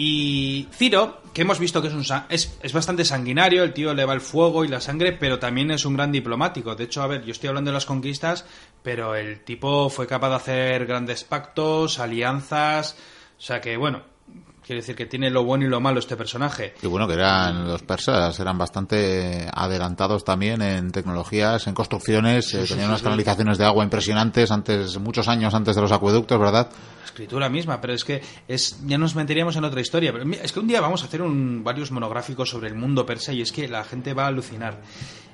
[0.00, 4.04] Y Ciro, que hemos visto que es, un, es, es bastante sanguinario, el tío le
[4.04, 6.76] va el fuego y la sangre, pero también es un gran diplomático.
[6.76, 8.46] De hecho, a ver, yo estoy hablando de las conquistas,
[8.84, 12.96] pero el tipo fue capaz de hacer grandes pactos, alianzas,
[13.36, 14.02] o sea que, bueno,
[14.68, 16.74] quiere decir que tiene lo bueno y lo malo este personaje.
[16.82, 22.64] Y bueno, que eran los persas, eran bastante adelantados también en tecnologías, en construcciones, eh,
[22.68, 26.68] tenían unas canalizaciones de agua impresionantes antes, muchos años antes de los acueductos, ¿verdad?
[27.00, 30.12] la escritura misma, pero es que es ya nos meteríamos en otra historia.
[30.12, 33.32] Pero es que un día vamos a hacer un, varios monográficos sobre el mundo persa
[33.32, 34.82] y es que la gente va a alucinar.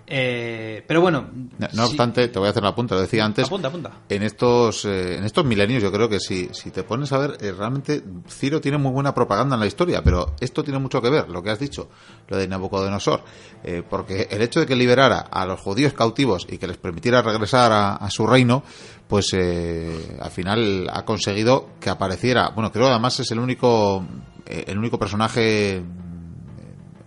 [0.06, 1.30] Eh, pero bueno,
[1.72, 3.46] No, obstante, te voy a hacer un apunte, lo decía antes.
[3.46, 3.90] apunta, apunta.
[4.08, 7.38] En estos, eh, en estos milenios yo creo que si, si te pones a ver,
[7.40, 11.08] eh, realmente Ciro tiene muy buena propaganda en la historia, pero esto tiene mucho que
[11.08, 11.88] ver, lo que has dicho,
[12.28, 13.22] lo de Nabucodonosor,
[13.62, 17.22] eh, porque el hecho de que liberara a los judíos cautivos y que les permitiera
[17.22, 18.62] regresar a, a su reino,
[19.08, 24.04] pues eh, al final ha conseguido que apareciera, bueno, creo además es el único,
[24.46, 25.82] el único personaje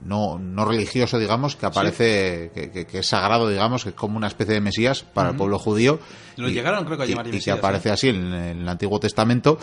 [0.08, 4.18] no, no religioso, digamos, que aparece, que, que- que es sagrado, digamos, que es como
[4.18, 6.00] una especie de Mesías para el pueblo judío.
[6.38, 7.92] Lo llegaron, creo que, a y- llamar y, que Mesías, aparece ¿eh?
[7.92, 9.58] así en, en el Antiguo Testamento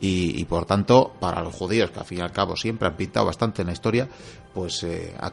[0.00, 2.96] y, y, por tanto, para los judíos, que al fin y al cabo siempre han
[2.96, 4.08] pintado bastante en la historia,
[4.54, 5.26] pues eh, ha,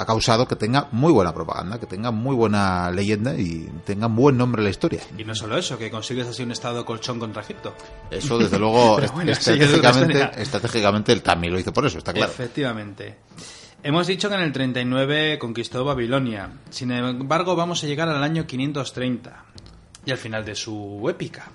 [0.00, 4.36] ha- causado que tenga muy buena propaganda, que tenga muy buena leyenda y tenga buen
[4.36, 5.00] nombre en la historia.
[5.16, 7.74] Y no solo eso, que consigues así un estado colchón contra Egipto.
[8.10, 12.30] Eso, desde luego, bueno, estratégicamente, estratégicamente él también lo hizo por eso, está claro.
[12.32, 13.16] Efectivamente.
[13.82, 16.50] Hemos dicho que en el 39 conquistó Babilonia.
[16.68, 19.44] Sin embargo, vamos a llegar al año 530
[20.04, 21.50] y al final de su épica.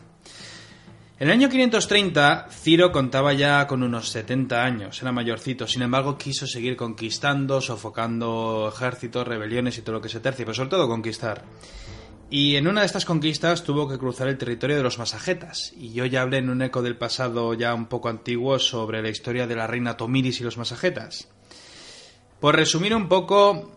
[1.20, 5.68] En el año 530, Ciro contaba ya con unos 70 años, era mayorcito.
[5.68, 10.56] Sin embargo, quiso seguir conquistando, sofocando ejércitos, rebeliones y todo lo que se tercie, pero
[10.56, 11.44] sobre todo conquistar.
[12.32, 15.74] Y en una de estas conquistas tuvo que cruzar el territorio de los masajetas.
[15.78, 19.10] Y yo ya hablé en un eco del pasado ya un poco antiguo sobre la
[19.10, 21.30] historia de la reina Tomiris y los masajetas.
[22.40, 23.72] Por resumir un poco,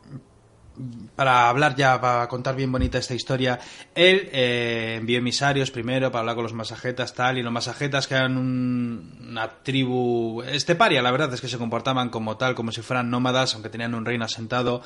[1.17, 3.59] para hablar ya, para contar bien bonita esta historia,
[3.95, 8.15] él eh, envió emisarios primero para hablar con los masajetas, tal, y los masajetas, que
[8.15, 12.83] eran un- una tribu esteparia, la verdad es que se comportaban como tal, como si
[12.83, 14.83] fueran nómadas, aunque tenían un reino asentado,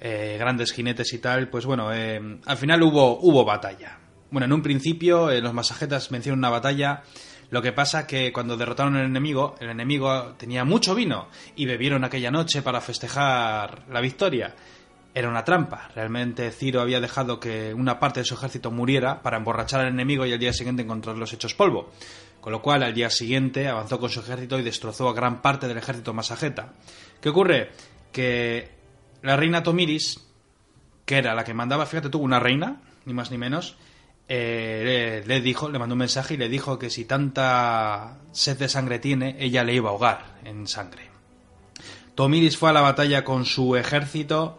[0.00, 3.98] eh, grandes jinetes y tal, pues bueno, eh, al final hubo, hubo batalla.
[4.30, 7.02] Bueno, en un principio eh, los masajetas vencieron una batalla,
[7.54, 12.02] lo que pasa que cuando derrotaron al enemigo, el enemigo tenía mucho vino y bebieron
[12.02, 14.56] aquella noche para festejar la victoria.
[15.14, 15.88] Era una trampa.
[15.94, 20.26] Realmente Ciro había dejado que una parte de su ejército muriera para emborrachar al enemigo
[20.26, 21.92] y al día siguiente encontrarlos hechos polvo.
[22.40, 25.68] Con lo cual, al día siguiente avanzó con su ejército y destrozó a gran parte
[25.68, 26.72] del ejército masajeta.
[27.20, 27.70] ¿Qué ocurre?
[28.10, 28.72] Que
[29.22, 30.26] la reina Tomiris,
[31.04, 33.76] que era la que mandaba, fíjate tú, una reina, ni más ni menos,
[34.28, 38.58] eh, le, le dijo, le mandó un mensaje y le dijo que si tanta sed
[38.58, 41.10] de sangre tiene, ella le iba a ahogar en sangre.
[42.14, 44.58] Tomiris fue a la batalla con su ejército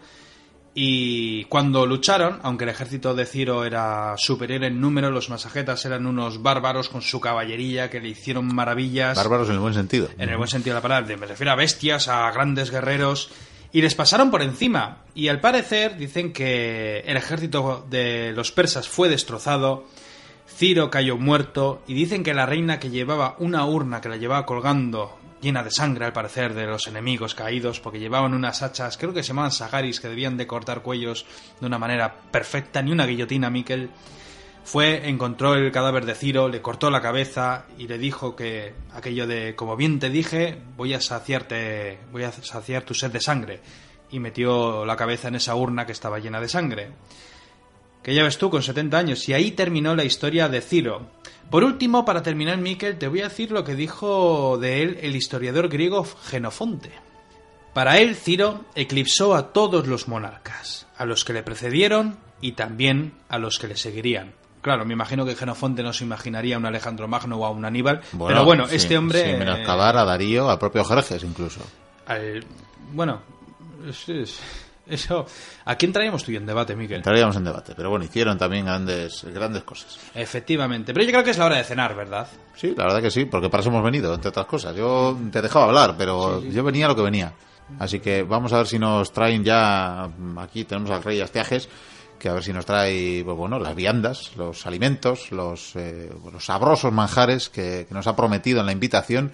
[0.78, 6.06] y cuando lucharon, aunque el ejército de Ciro era superior en número, los masajetas eran
[6.06, 9.16] unos bárbaros con su caballería que le hicieron maravillas.
[9.16, 10.10] Bárbaros en el buen sentido.
[10.18, 13.32] En el buen sentido de la palabra, me refiero a bestias, a grandes guerreros,
[13.76, 15.00] y les pasaron por encima.
[15.16, 19.84] Y al parecer dicen que el ejército de los persas fue destrozado,
[20.48, 24.46] Ciro cayó muerto, y dicen que la reina que llevaba una urna que la llevaba
[24.46, 29.14] colgando, llena de sangre al parecer de los enemigos caídos, porque llevaban unas hachas, creo
[29.14, 31.26] que se llamaban sagaris, que debían de cortar cuellos
[31.60, 33.90] de una manera perfecta, ni una guillotina, Miquel
[34.66, 39.28] fue, encontró el cadáver de Ciro, le cortó la cabeza y le dijo que aquello
[39.28, 43.60] de, como bien te dije, voy a saciarte, voy a saciar tu sed de sangre.
[44.10, 46.90] Y metió la cabeza en esa urna que estaba llena de sangre.
[48.02, 49.30] Que ya ves tú, con 70 años.
[49.30, 51.12] Y ahí terminó la historia de Ciro.
[51.52, 55.16] Por último, para terminar, Miquel, te voy a decir lo que dijo de él el
[55.16, 56.92] historiador griego Genofonte.
[57.76, 63.14] Para él, Ciro eclipsó a todos los monarcas, a los que le precedieron y también
[63.30, 64.34] a los que le seguirían.
[64.66, 67.64] Claro, me imagino que Genofonte no se imaginaría a un Alejandro Magno o a un
[67.66, 69.24] Aníbal, pero bueno, sin- este hombre...
[69.30, 71.60] Sin menoscabar a Darío, al propio Jerjes incluso.
[72.92, 73.22] bueno,
[74.88, 75.26] eso.
[75.66, 77.04] ¿A quién traíamos tú en debate, Miguel?
[77.04, 80.00] Traíamos en debate, pero bueno, hicieron también grandes, grandes cosas.
[80.16, 82.28] Efectivamente, pero yo creo que es la hora de cenar, ¿verdad?
[82.56, 84.76] Sí, la verdad que sí, porque para eso hemos venido, entre otras cosas.
[84.76, 87.34] Yo te dejaba hablar, pero yo venía lo que venía.
[87.78, 90.10] Así que vamos a ver si nos traen ya.
[90.38, 91.70] Aquí tenemos al Rey Astiajes
[92.18, 96.46] que a ver si nos trae pues bueno las viandas, los alimentos, los, eh, los
[96.46, 99.32] sabrosos manjares que, nos ha prometido en la invitación.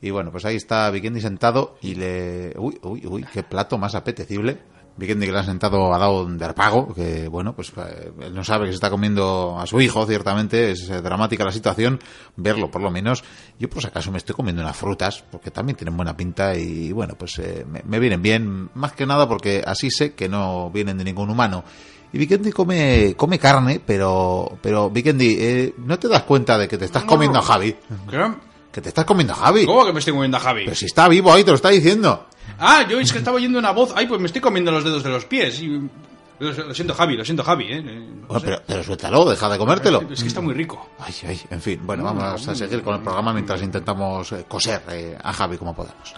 [0.00, 2.52] Y bueno, pues ahí está Vikendi sentado y le...
[2.56, 4.58] Uy, uy, uy, qué plato más apetecible.
[4.96, 8.44] Vikendi que le ha sentado ha dado un derpago, que bueno, pues eh, él no
[8.44, 11.98] sabe que se está comiendo a su hijo, ciertamente, es eh, dramática la situación,
[12.36, 13.24] verlo por lo menos.
[13.58, 16.92] Yo por si acaso me estoy comiendo unas frutas, porque también tienen buena pinta y
[16.92, 20.96] bueno, pues me, me, vienen bien, más que nada porque así sé que no vienen
[20.96, 21.64] de ningún humano.
[22.14, 26.78] Y Vikendi come, come carne, pero, pero Vikendi, eh, ¿no te das cuenta de que
[26.78, 27.74] te estás comiendo a Javi?
[28.08, 28.32] ¿Qué?
[28.70, 29.66] Que te estás comiendo a Javi.
[29.66, 30.62] ¿Cómo que me estoy comiendo a Javi?
[30.62, 32.26] Pero si está vivo ahí, te lo está diciendo.
[32.60, 33.92] Ah, yo es que estaba oyendo una voz.
[33.96, 35.60] Ay, pues me estoy comiendo los dedos de los pies.
[35.60, 35.90] Y...
[36.38, 37.72] Lo siento, Javi, lo siento, Javi.
[37.72, 38.08] ¿eh?
[38.40, 40.02] pero, pero, suéltalo, deja de comértelo.
[40.08, 40.90] Es que está muy rico.
[41.00, 41.80] Ay, ay, en fin.
[41.84, 45.74] Bueno, vamos a seguir con el programa mientras intentamos eh, coser eh, a Javi como
[45.74, 46.14] podamos.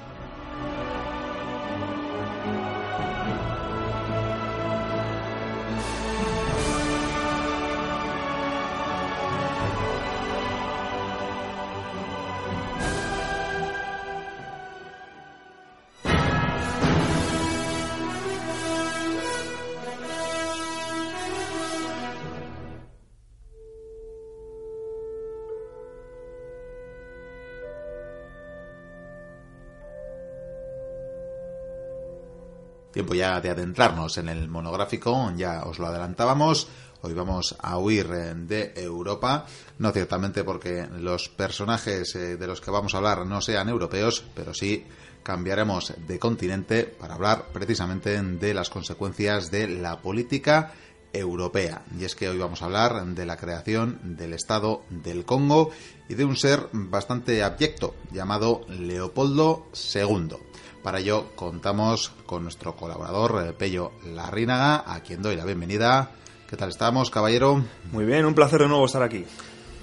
[32.97, 36.67] Tiempo ya de adentrarnos en el monográfico, ya os lo adelantábamos.
[37.03, 39.45] Hoy vamos a huir eh, de Europa,
[39.79, 44.25] no ciertamente porque los personajes eh, de los que vamos a hablar no sean europeos,
[44.35, 44.87] pero sí
[45.23, 50.73] cambiaremos de continente para hablar precisamente de las consecuencias de la política
[51.13, 51.85] europea.
[52.01, 55.69] Y es que hoy vamos a hablar de la creación del Estado del Congo
[56.09, 60.46] y de un ser bastante abyecto llamado Leopoldo II.
[60.87, 66.13] Para ello contamos con nuestro colaborador eh, Pello Larrínaga, a quien doy la bienvenida.
[66.49, 67.65] ¿Qué tal estamos, caballero?
[67.91, 69.25] Muy bien, un placer de nuevo estar aquí.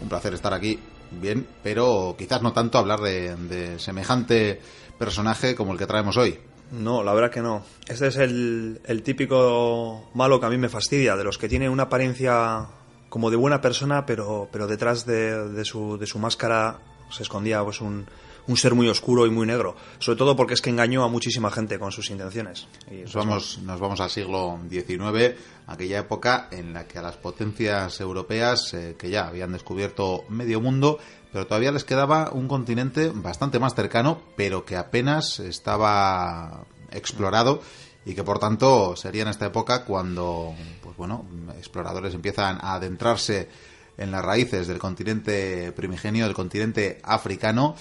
[0.02, 0.80] Un placer estar aquí,
[1.12, 4.62] bien, pero quizás no tanto hablar de, semejante
[4.98, 6.40] personaje como el que traemos hoy.
[6.72, 7.66] No, la verdad que no.
[7.86, 11.84] Este es el, típico malo que a mí me fastidia, de los que tiene una
[11.84, 12.66] apariencia
[13.10, 16.80] como de buena persona, pero, pero detrás de, su, de su máscara
[17.12, 18.06] se escondía pues un,
[18.48, 21.52] un ser muy oscuro y muy negro, sobre todo porque es que engañó a muchísima
[21.52, 22.68] gente con sus intenciones.
[22.92, 25.36] nos, vamos, nos vamos al siglo XIX,
[25.68, 30.60] aquella época en la que a las potencias europeas, eh, que ya habían descubierto medio
[30.60, 31.00] mundo,
[31.32, 37.62] pero todavía les quedaba un continente bastante más cercano, pero que apenas estaba explorado
[38.06, 41.26] y que por tanto sería en esta época cuando pues bueno
[41.58, 43.50] exploradores empiezan a adentrarse
[43.98, 47.76] en las raíces del continente primigenio del continente africano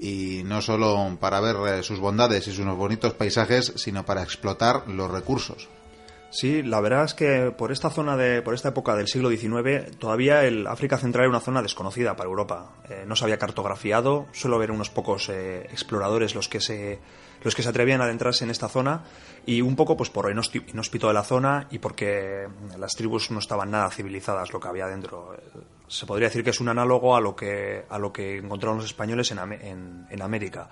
[0.00, 4.88] y no solo para ver eh, sus bondades y sus bonitos paisajes, sino para explotar
[4.88, 5.68] los recursos.
[6.30, 9.96] Sí, la verdad es que por esta zona de, por esta época del siglo XIX,
[9.98, 12.72] todavía el África Central era una zona desconocida para Europa.
[12.90, 16.98] Eh, no se había cartografiado, solo ver unos pocos eh, exploradores los que se
[17.42, 19.04] los que se atrevían a adentrarse en esta zona
[19.44, 23.70] y un poco pues por inhóspito de la zona y porque las tribus no estaban
[23.70, 25.36] nada civilizadas lo que había dentro
[25.88, 28.86] se podría decir que es un análogo a lo que, a lo que encontraron los
[28.86, 30.68] españoles en, en, América.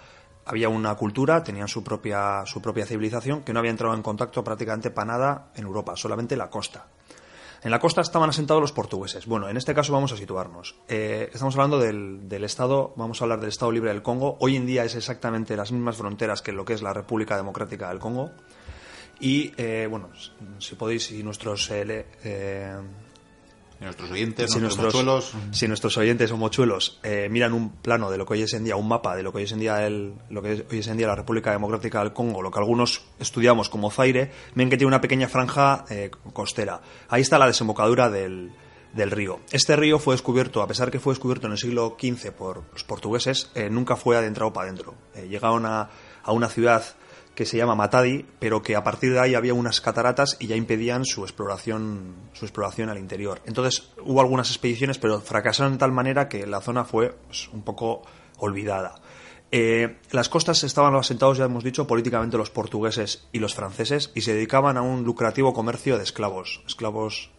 [0.46, 4.44] Había una cultura, tenían su propia, su propia civilización, que no había entrado en contacto
[4.44, 6.86] prácticamente para nada en Europa, solamente la costa.
[7.62, 9.24] En la costa estaban asentados los portugueses.
[9.24, 10.74] Bueno, en este caso vamos a situarnos.
[10.86, 14.36] Eh, estamos hablando del, del, Estado, vamos a hablar del Estado Libre del Congo.
[14.40, 17.88] Hoy en día es exactamente las mismas fronteras que lo que es la República Democrática
[17.88, 18.32] del Congo.
[19.18, 20.10] Y, eh, bueno,
[20.58, 22.76] si podéis, si nuestros eh,
[23.80, 25.32] nuestros oyentes, si nuestros, mochuelos.
[25.52, 28.64] Si nuestros oyentes o mochuelos eh, miran un plano de lo que hoy es en
[28.64, 30.86] día, un mapa de lo que hoy es en día el, lo que hoy es
[30.88, 34.76] en día la República Democrática del Congo, lo que algunos estudiamos como Zaire, ven que
[34.76, 36.80] tiene una pequeña franja eh, costera.
[37.08, 38.52] Ahí está la desembocadura del,
[38.92, 39.40] del río.
[39.50, 42.84] Este río fue descubierto, a pesar que fue descubierto en el siglo XV por los
[42.84, 44.94] portugueses, eh, nunca fue adentrado para adentro.
[45.28, 45.90] llegaron a,
[46.22, 46.84] a una ciudad
[47.34, 50.56] que se llama Matadi, pero que a partir de ahí había unas cataratas y ya
[50.56, 53.40] impedían su exploración, su exploración al interior.
[53.44, 57.62] Entonces hubo algunas expediciones, pero fracasaron de tal manera que la zona fue pues, un
[57.62, 58.02] poco
[58.38, 58.94] olvidada.
[59.50, 64.22] Eh, las costas estaban asentados, ya hemos dicho, políticamente los portugueses y los franceses y
[64.22, 67.30] se dedicaban a un lucrativo comercio de esclavos, esclavos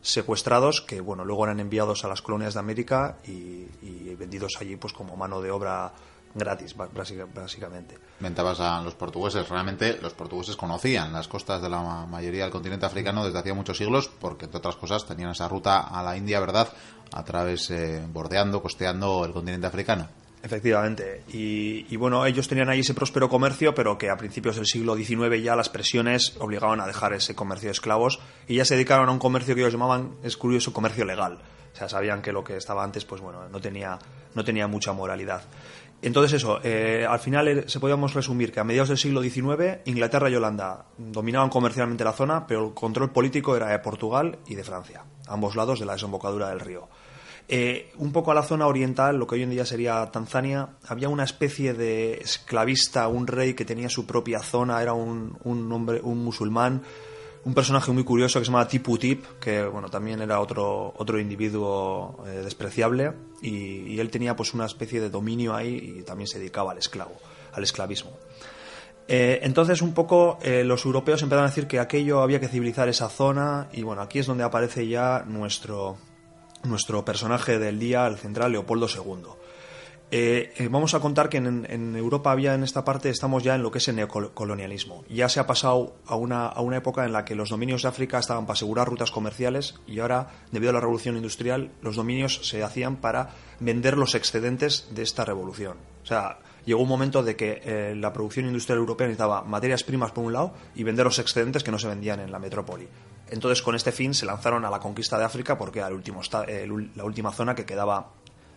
[0.00, 4.76] secuestrados que, bueno, luego eran enviados a las colonias de América y, y vendidos allí,
[4.76, 5.92] pues como mano de obra
[6.34, 7.96] gratis, básicamente.
[8.20, 9.48] Mentabas a los portugueses.
[9.48, 13.78] Realmente los portugueses conocían las costas de la mayoría del continente africano desde hacía muchos
[13.78, 16.68] siglos, porque entre otras cosas tenían esa ruta a la India, ¿verdad?
[17.12, 20.08] A través, eh, bordeando, costeando el continente africano.
[20.44, 21.22] Efectivamente.
[21.28, 25.42] Y, bueno, ellos tenían ahí ese próspero comercio, pero que a principios del siglo XIX
[25.42, 29.12] ya las presiones obligaban a dejar ese comercio de esclavos y ya se dedicaron a
[29.12, 31.40] un comercio que ellos llamaban, es curioso, comercio legal.
[31.72, 33.98] O sea, sabían que lo que estaba antes, pues bueno, no tenía,
[34.34, 35.44] no tenía mucha moralidad.
[36.04, 39.78] Entonces eso, eh, al final eh, se podíamos resumir que a mediados del siglo XIX
[39.86, 44.54] Inglaterra y Holanda dominaban comercialmente la zona, pero el control político era de Portugal y
[44.54, 46.90] de Francia, ambos lados de la desembocadura del río.
[47.48, 51.08] Eh, un poco a la zona oriental, lo que hoy en día sería Tanzania, había
[51.08, 55.38] una especie de esclavista, un rey que tenía su propia zona, era un,
[55.72, 56.82] hombre, un musulmán,
[57.44, 61.20] un personaje muy curioso que se llama Tipu Tip, que bueno, también era otro, otro
[61.20, 66.38] individuo eh, despreciable, y, él tenía pues una especie de dominio ahí y también se
[66.38, 67.14] dedicaba al esclavo,
[67.52, 68.12] al esclavismo.
[69.06, 73.08] Eh, entonces, un poco los europeos empezaron a decir que aquello había que civilizar esa
[73.08, 75.98] zona, y bueno, aquí es donde aparece ya nuestro,
[76.64, 79.24] nuestro personaje del día, el central Leopoldo II.
[80.16, 83.64] Eh, eh, vamos a contar que en, Europa había en esta parte, estamos ya en
[83.64, 85.02] lo que es el neocolonialismo.
[85.10, 88.46] Ya se ha pasado a una, época en la que los dominios de África estaban
[88.46, 92.94] para asegurar rutas comerciales y ahora, debido a la revolución industrial, los dominios se hacían
[92.98, 95.78] para vender los excedentes de esta revolución.
[96.04, 100.12] O sea, llegó un momento de que eh, la producción industrial europea necesitaba materias primas
[100.12, 102.86] por un lado y vender los excedentes que no se vendían en la metrópoli.
[103.30, 107.04] Entonces, con este fin se lanzaron a la conquista de África porque era el la
[107.04, 108.12] última zona que quedaba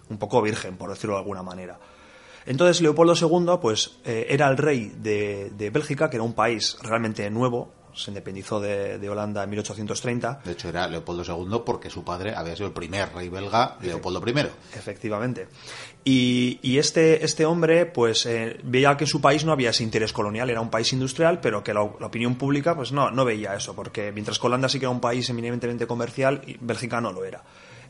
[0.10, 1.80] un poco virgen, por decirlo de alguna manera.
[2.46, 6.78] Entonces, Leopoldo II pues, eh, era el rey de, de Bélgica, que era un país
[6.82, 10.42] realmente nuevo, se independizó de, Holanda en 1830.
[10.46, 14.22] De hecho, era Leopoldo II porque su padre había sido el primer rey belga, Leopoldo
[14.26, 14.78] I.
[14.78, 15.48] Efectivamente.
[16.04, 20.50] Y, este, este hombre, pues, eh, veía que su país no había ese interés colonial,
[20.50, 24.12] era un país industrial, pero que la, opinión pública, pues, no, no veía eso, porque
[24.12, 27.44] mientras Holanda sí que era un país eminentemente comercial, Bélgica no lo era.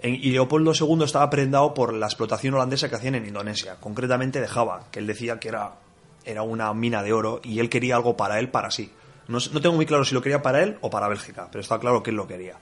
[0.04, 4.48] Y Leopoldo II estaba prendado por la explotación holandesa que hacían en Indonesia, concretamente de
[4.48, 5.76] Java, que él decía que era,
[6.24, 8.92] era una mina de oro y él quería algo para él, para sí.
[9.28, 12.02] No, tengo muy claro si lo quería para él o para Bélgica, pero está claro
[12.02, 12.58] que él lo quería.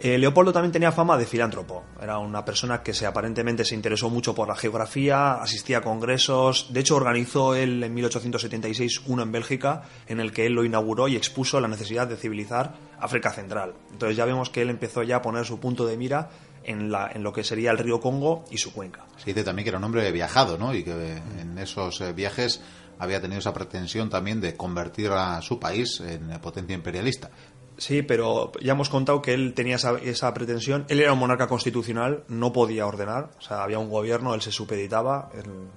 [0.00, 1.82] Eh, Leopoldo también tenía fama de filántropo.
[2.00, 6.72] Era una persona que se aparentemente se interesó mucho por la geografía, asistía a congresos.
[6.72, 11.08] De hecho, organizó él en 1876 uno en Bélgica, en el que él lo inauguró
[11.08, 13.74] y expuso la necesidad de civilizar África Central.
[13.90, 16.30] Entonces ya vemos que él empezó ya a poner su punto de mira
[16.68, 19.06] en, la, en lo que sería el río Congo y su cuenca.
[19.16, 20.74] Se dice también que era un hombre viajado, ¿no?
[20.74, 20.92] Y que
[21.40, 22.60] en esos eh, viajes
[22.98, 27.30] había tenido esa pretensión también de convertir a su país en potencia imperialista.
[27.78, 30.84] Sí, pero ya hemos contado que él tenía esa, pretensión.
[30.88, 33.30] Él era un monarca constitucional, no podía ordenar.
[33.38, 35.30] O sea, había un gobierno, él se supeditaba.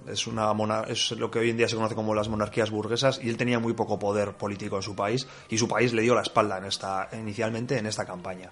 [0.07, 0.51] es, una
[0.87, 3.59] es lo que hoy en día se conoce como las monarquías burguesas y él tenía
[3.59, 6.65] muy poco poder político en su país y su país le dio la espalda en
[6.65, 8.49] esta, inicialmente en esta campaña.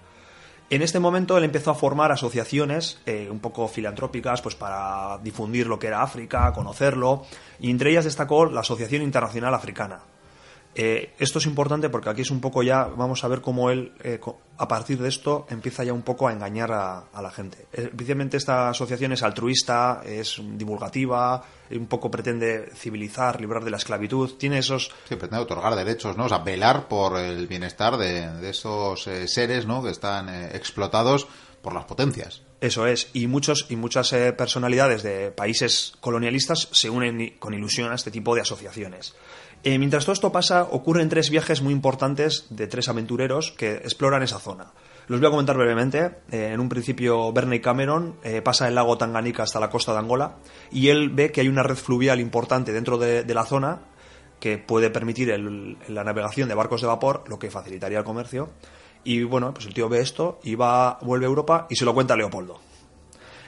[0.70, 5.66] En este momento él empezó a formar asociaciones eh, un poco filantrópicas pues para difundir
[5.66, 7.26] lo que era África, conocerlo,
[7.58, 9.98] y entre ellas destacó la Asociación Internacional Africana.
[10.74, 13.92] Eh, esto es importante porque aquí es un poco ya, vamos a ver cómo él,
[14.04, 14.20] eh,
[14.56, 17.66] a partir de esto, empieza ya un poco a engañar a, la gente.
[17.72, 24.34] Especialmente esta asociación es altruista, es divulgativa, un poco pretende civilizar, librar de la esclavitud,
[24.38, 24.92] tiene esos...
[25.08, 26.26] Sí, pretende otorgar derechos, ¿no?
[26.26, 29.82] O sea, velar por el bienestar de, esos eh, seres, ¿no?
[29.82, 31.26] Que están explotados
[31.62, 32.42] por las potencias.
[32.60, 37.94] Eso es, y muchos y muchas personalidades de países colonialistas se unen con ilusión a
[37.94, 39.14] este tipo de asociaciones.
[39.62, 44.22] Eh, mientras todo esto pasa, ocurren tres viajes muy importantes de tres aventureros que exploran
[44.22, 44.72] esa zona.
[45.06, 46.18] Los voy a comentar brevemente.
[46.30, 49.98] Eh, en un principio, Bernie Cameron eh, pasa el lago Tanganica hasta la costa de
[49.98, 50.36] Angola
[50.70, 53.80] y él ve que hay una red fluvial importante dentro de, la zona
[54.38, 55.28] que puede permitir
[55.88, 58.48] la navegación de barcos de vapor, lo que facilitaría el comercio.
[59.04, 61.92] Y bueno, pues el tío ve esto y va, vuelve a Europa y se lo
[61.92, 62.60] cuenta a Leopoldo.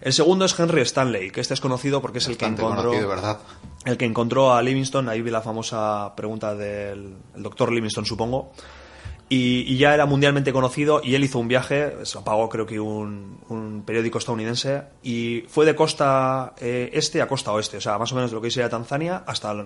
[0.02, 2.90] El segundo es Henry Stanley, que este es conocido porque es el que encontró.
[2.90, 3.38] ¿verdad?
[3.84, 8.52] El que encontró a Livingston, ahí vi la famosa pregunta del doctor Livingston, supongo.
[9.28, 12.78] Y, ya era mundialmente conocido y él hizo un viaje, se lo pagó creo que
[12.78, 18.12] un, periódico estadounidense, y fue de costa eh, este a costa oeste, o sea, más
[18.12, 19.64] o menos de lo que sería Tanzania hasta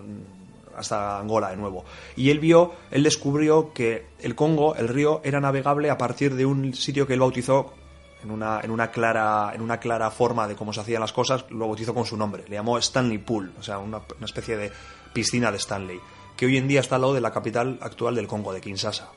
[0.76, 1.84] hasta Angola de nuevo.
[2.16, 6.46] Y él vio, él descubrió que el Congo, el río, era navegable a partir de
[6.46, 7.72] un sitio que él bautizó
[8.22, 11.44] en una, en una, clara, en una clara forma de cómo se hacían las cosas,
[11.50, 12.44] lo bautizó con su nombre.
[12.48, 14.72] Le llamó Stanley Pool, o sea, una, especie de
[15.12, 16.00] piscina de Stanley,
[16.36, 19.10] que hoy en día está al lado de la capital actual del Congo, de Kinshasa.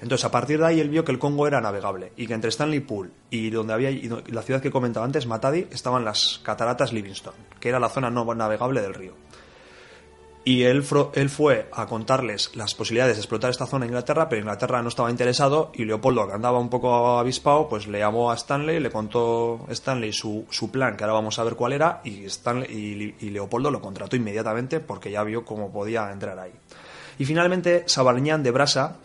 [0.00, 2.50] Entonces, a partir de ahí, él vio que el Congo era navegable y que entre
[2.50, 6.92] Stanley Pool y donde había y la ciudad que comentaba antes, Matadi, estaban las cataratas
[6.92, 9.14] Livingstone, que era la zona no navegable del río.
[10.48, 14.80] Y él, fue a contarles las posibilidades de explotar esta zona en Inglaterra, pero Inglaterra
[14.80, 18.78] no estaba interesado y Leopoldo, que andaba un poco avispado, pues le llamó a Stanley,
[18.78, 23.16] le contó Stanley su, su plan, que ahora vamos a ver cuál era, y, Stanley,
[23.18, 26.52] y, Leopoldo lo contrató inmediatamente porque ya vio cómo podía entrar ahí.
[27.18, 28.98] Y finalmente, Sabarñán de Brasa,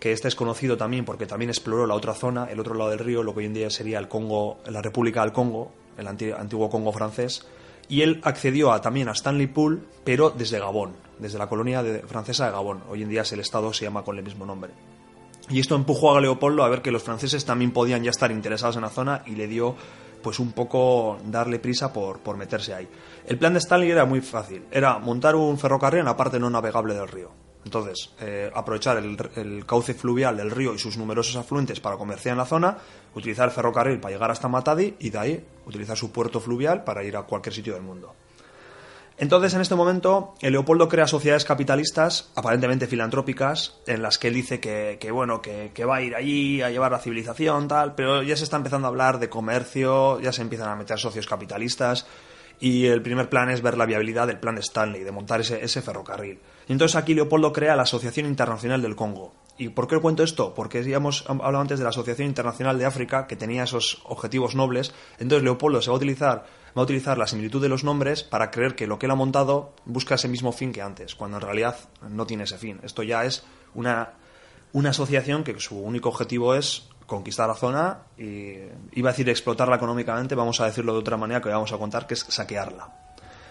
[0.00, 3.00] que este es conocido también porque también exploró la otra zona, el otro lado del
[3.00, 6.70] río, lo que hoy en día sería el Congo, la República del Congo, el antiguo
[6.70, 7.46] Congo francés,
[7.88, 12.46] y él accedió a, también a Stanley Pool, pero desde Gabón, desde la colonia francesa
[12.46, 12.82] de Gabón.
[12.88, 14.72] Hoy en día es el estado, se llama con el mismo nombre.
[15.50, 18.76] Y esto empujó a Leopoldo a ver que los franceses también podían ya estar interesados
[18.76, 19.76] en la zona y le dio
[20.22, 22.88] pues un poco darle prisa por, meterse ahí.
[23.26, 26.50] El plan de Stanley era muy fácil, era montar un ferrocarril en la parte no
[26.50, 27.30] navegable del río.
[27.64, 32.38] Entonces, eh, aprovechar el, cauce fluvial del río y sus numerosos afluentes para comerciar en
[32.38, 32.78] la zona,
[33.18, 37.04] utilizar el ferrocarril para llegar hasta Matadi y de ahí utilizar su puerto fluvial para
[37.04, 38.14] ir a cualquier sitio del mundo.
[39.20, 44.60] Entonces, en este momento, Leopoldo crea sociedades capitalistas, aparentemente filantrópicas, en las que él dice
[44.60, 48.44] que, bueno, que, va a ir allí a llevar la civilización, tal, pero ya se
[48.44, 52.06] está empezando a hablar de comercio, ya se empiezan a meter socios capitalistas,
[52.60, 55.64] y el primer plan es ver la viabilidad del plan de Stanley, de montar ese,
[55.64, 56.38] ese ferrocarril.
[56.68, 59.34] Y entonces aquí Leopoldo crea la Asociación Internacional del Congo.
[59.58, 60.54] ¿Y por qué cuento esto?
[60.54, 64.54] Porque ya hemos hablado antes de la Asociación Internacional de África, que tenía esos objetivos
[64.54, 64.94] nobles.
[65.18, 66.46] Entonces Leopoldo se va a utilizar,
[66.76, 69.16] va a utilizar la similitud de los nombres para creer que lo que él ha
[69.16, 71.76] montado busca ese mismo fin que antes, cuando en realidad
[72.08, 72.78] no tiene ese fin.
[72.84, 73.42] Esto ya es
[73.74, 74.14] una,
[74.72, 78.58] una asociación que su único objetivo es conquistar la zona y
[78.92, 82.06] iba a decir explotarla económicamente, vamos a decirlo de otra manera que vamos a contar,
[82.06, 83.07] que es saquearla.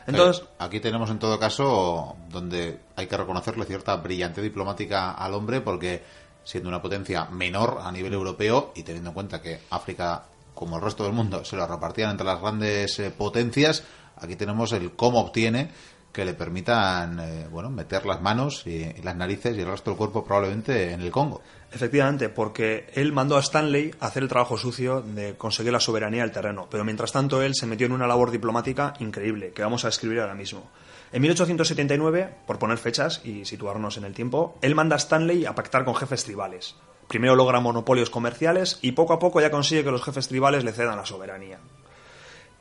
[0.07, 5.59] Entonces, aquí tenemos en todo caso donde hay que reconocerle cierta brillante diplomática al hombre
[5.59, 6.01] porque
[6.45, 10.23] siendo una potencia menor a nivel europeo y teniendo en cuenta que África,
[10.55, 13.83] como el resto del mundo, se lo repartían entre las grandes eh, potencias,
[14.15, 15.71] aquí tenemos el cómo obtiene
[16.11, 19.97] que le permitan eh, bueno meter las manos y, las narices y el resto del
[19.97, 21.41] cuerpo probablemente en el Congo.
[21.71, 26.21] Efectivamente, porque él mandó a Stanley a hacer el trabajo sucio de conseguir la soberanía
[26.21, 29.85] del terreno, pero mientras tanto él se metió en una labor diplomática increíble, que vamos
[29.85, 30.69] a escribir ahora mismo.
[31.11, 35.55] En 1879, por poner fechas y situarnos en el tiempo, él manda a Stanley a
[35.55, 36.75] pactar con jefes tribales.
[37.07, 40.73] Primero logra monopolios comerciales y poco a poco ya consigue que los jefes tribales le
[40.73, 41.59] cedan la soberanía.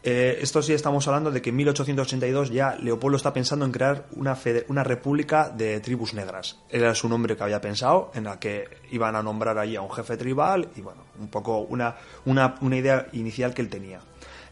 [0.08, 4.06] Eh, esto sí estamos hablando de que en 1882 ya Leopoldo está pensando en crear
[4.12, 4.38] una,
[4.68, 6.60] una república de tribus negras.
[6.70, 9.90] Era su nombre que había pensado, en la que iban a nombrar allí a un
[9.90, 13.98] jefe tribal y bueno, un poco una, una, una idea inicial que él tenía.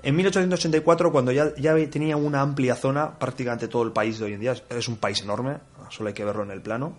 [0.03, 4.33] En 1884, cuando ya, ya tenía una amplia zona, prácticamente todo el país de hoy
[4.33, 6.97] en día, es un país enorme, solo hay que verlo en el plano,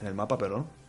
[0.00, 0.81] en el mapa, perdón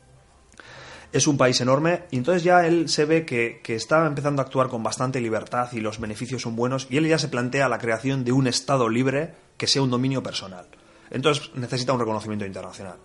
[1.14, 4.45] es un país enorme y entonces ya él se ve que, que, está empezando a
[4.45, 7.78] actuar con bastante libertad y los beneficios son buenos y él ya se plantea la
[7.78, 10.66] creación de un Estado libre que sea un dominio personal.
[11.11, 12.97] Entonces necesita un reconocimiento internacional.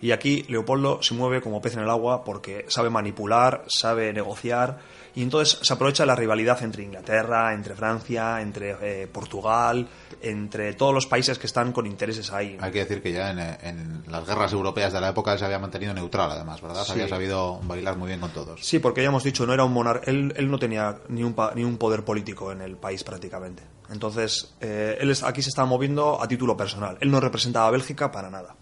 [0.00, 4.78] Y aquí Leopoldo se mueve como pez en el agua porque sabe manipular, sabe negociar
[5.16, 9.88] y entonces se aprovecha la rivalidad entre Inglaterra, entre Francia, entre eh, Portugal,
[10.20, 12.58] entre todos los países que están con intereses ahí.
[12.60, 15.94] Hay que decir que ya en, las guerras europeas de la época se había mantenido
[15.94, 16.84] neutral, además, ¿verdad?
[16.84, 18.60] Se había sabido bailar muy bien con todos.
[18.62, 21.64] Sí, porque ya hemos dicho, no era un monarca, él, no tenía ni un, ni
[21.64, 23.62] un poder político en el país prácticamente.
[23.90, 26.98] Entonces, eh, él aquí se está moviendo a título personal.
[27.00, 28.54] Él no representaba a Bélgica para nada.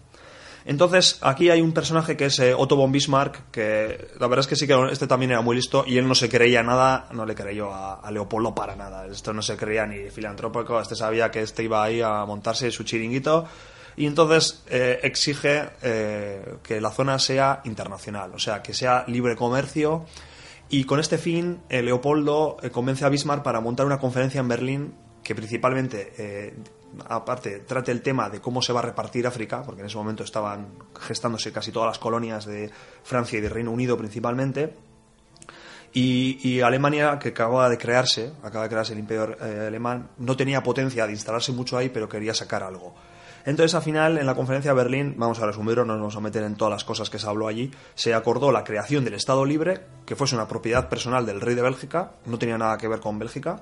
[0.67, 4.47] Entonces, aquí hay un personaje que es eh, Otto von Bismarck, que la verdad es
[4.47, 7.23] que sí que este también era muy listo y él no se creía nada, no
[7.23, 9.05] le creyó a, Leopoldo para nada.
[9.05, 12.83] Esto no se creía ni filantrópico, este sabía que este iba ahí a montarse su
[12.83, 13.45] chiringuito
[13.95, 19.35] y entonces eh, exige eh, que la zona sea internacional, o sea, que sea libre
[19.35, 20.05] comercio.
[20.67, 25.35] Y con este fin, Leopoldo convence a Bismarck para montar una conferencia en Berlín que
[25.35, 26.55] principalmente
[27.07, 30.23] aparte trate el tema de cómo se va a repartir África, porque en ese momento
[30.23, 30.67] estaban
[30.99, 32.69] gestándose casi todas las colonias de
[33.03, 34.73] Francia y de Reino Unido principalmente.
[35.97, 40.61] Y, Alemania, que acaba de crearse, acaba de crearse el imperio eh, alemán, no tenía
[40.61, 42.93] potencia de instalarse mucho ahí, pero quería sacar algo.
[43.45, 46.19] Entonces, al final, en la conferencia de Berlín, vamos a resumirlo, no nos vamos a
[46.19, 49.45] meter en todas las cosas que se habló allí, se acordó la creación del Estado
[49.45, 52.99] libre, que fuese una propiedad personal del rey de Bélgica, no tenía nada que ver
[52.99, 53.61] con Bélgica,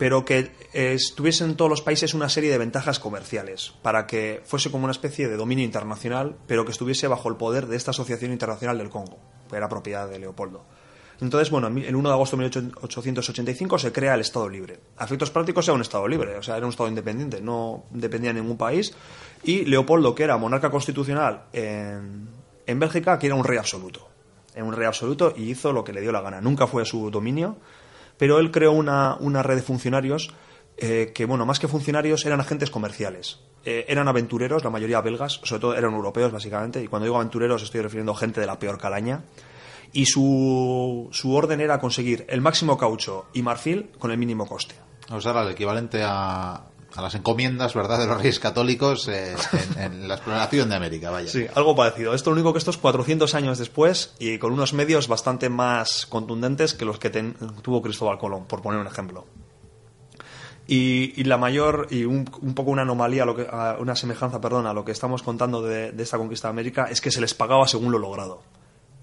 [0.00, 4.84] pero que estuviesen todos los países una serie de ventajas comerciales, para que fuese como
[4.84, 8.78] una especie de dominio internacional, pero que estuviese bajo el poder de esta Asociación Internacional
[8.78, 9.18] del Congo,
[9.50, 10.64] que era propiedad de Leopoldo.
[11.20, 14.80] Entonces, bueno, el 1 de agosto de 1885 se crea el Estado Libre.
[14.96, 18.32] A efectos prácticos era un Estado libre, o sea, era un Estado independiente, no dependía
[18.32, 18.94] de ningún país.
[19.42, 22.26] Y Leopoldo, que era monarca constitucional en,
[22.66, 24.08] en Bélgica, que era un rey absoluto.
[24.54, 26.40] en un rey absoluto y hizo lo que le dio la gana.
[26.40, 27.58] Nunca fue a su dominio,
[28.20, 30.30] pero él creó una, una red de funcionarios
[30.76, 33.40] eh, que, bueno, más que funcionarios eran agentes comerciales.
[33.64, 37.62] Eh, eran aventureros, la mayoría belgas, sobre todo eran europeos básicamente, y cuando digo aventureros
[37.62, 39.24] estoy refiriendo a gente de la peor calaña.
[39.94, 44.74] Y su, su orden era conseguir el máximo caucho y marfil con el mínimo coste.
[45.08, 46.60] O sea, era el equivalente a,
[46.94, 49.34] a las encomiendas, ¿verdad?, de los reyes católicos eh,
[49.76, 51.28] en, la exploración de América, vaya.
[51.28, 52.14] Sí, algo parecido.
[52.14, 56.06] Esto lo único que esto es 400 años después y con unos medios bastante más
[56.06, 59.26] contundentes que los que tuvo Cristóbal Colón, por poner un ejemplo.
[60.72, 63.24] Y, la mayor, y un, poco una anomalía,
[63.80, 67.00] una semejanza, perdón, a lo que estamos contando de, de esta conquista de América, es
[67.00, 68.42] que se les pagaba según lo logrado.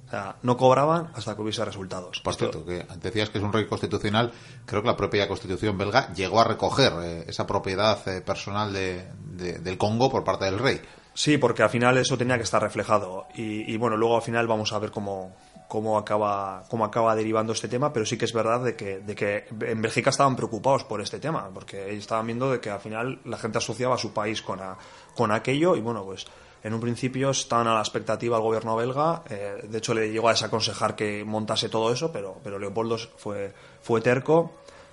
[0.08, 2.22] O sea, no cobraban hasta que hubiese resultados.
[2.22, 4.32] Por cierto, que decías que es un rey constitucional,
[4.66, 9.06] creo que la propia constitución belga llegó a recoger eh, esa propiedad eh, personal de,
[9.34, 10.82] de, del Congo por parte del rey.
[11.14, 13.26] Sí, porque al final eso tenía que estar reflejado.
[13.36, 15.36] Y, y bueno, luego al final vamos a ver cómo,
[15.68, 19.16] cómo acaba, cómo acaba derivando este tema, pero sí que es verdad de que, de
[19.16, 23.20] que en Bélgica estaban preocupados por este tema, porque estaban viendo de que al final
[23.26, 24.78] la gente asociaba a su país con, a,
[25.16, 26.26] con aquello y bueno, pues
[26.68, 30.28] en un principio estaban a la expectativa al gobierno belga, eh, de hecho le llegó
[30.28, 34.52] a desaconsejar que montase todo eso, pero, pero Leopoldo fue, fue terco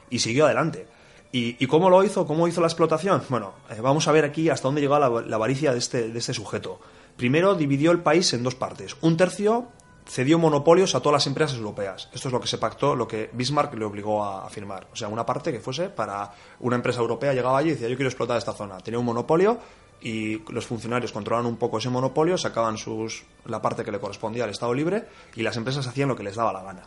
[0.09, 0.87] y siguió adelante.
[1.33, 2.29] ¿Y, ¿Y, cómo lo hizo?
[2.29, 3.23] ¿Cómo hizo la explotación?
[3.29, 6.33] Bueno, eh, vamos a ver aquí hasta dónde llegó la, avaricia de este, de este
[6.33, 6.79] sujeto.
[7.17, 8.97] Primero dividió el país en dos partes.
[9.01, 9.67] Un tercio
[10.07, 12.09] cedió monopolios a todas las empresas europeas.
[12.13, 14.87] Esto es lo que se pactó, lo que Bismarck le obligó a, a, firmar.
[14.93, 17.97] O sea, una parte que fuese para una empresa europea llegaba allí y decía yo
[17.97, 18.79] quiero explotar esta zona.
[18.79, 19.59] Tenía un monopolio
[20.05, 24.45] y los funcionarios controlaban un poco ese monopolio, sacaban sus, la parte que le correspondía
[24.45, 26.83] al Estado libre y las empresas hacían lo que les daba la gana.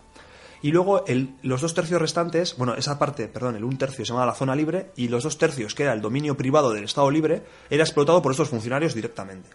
[0.61, 4.09] Y luego el, los dos tercios restantes, bueno, esa parte, perdón, el un tercio se
[4.09, 7.11] llamaba la zona libre y los dos tercios, que era el dominio privado del Estado
[7.11, 9.49] libre, era explotado por estos funcionarios directamente.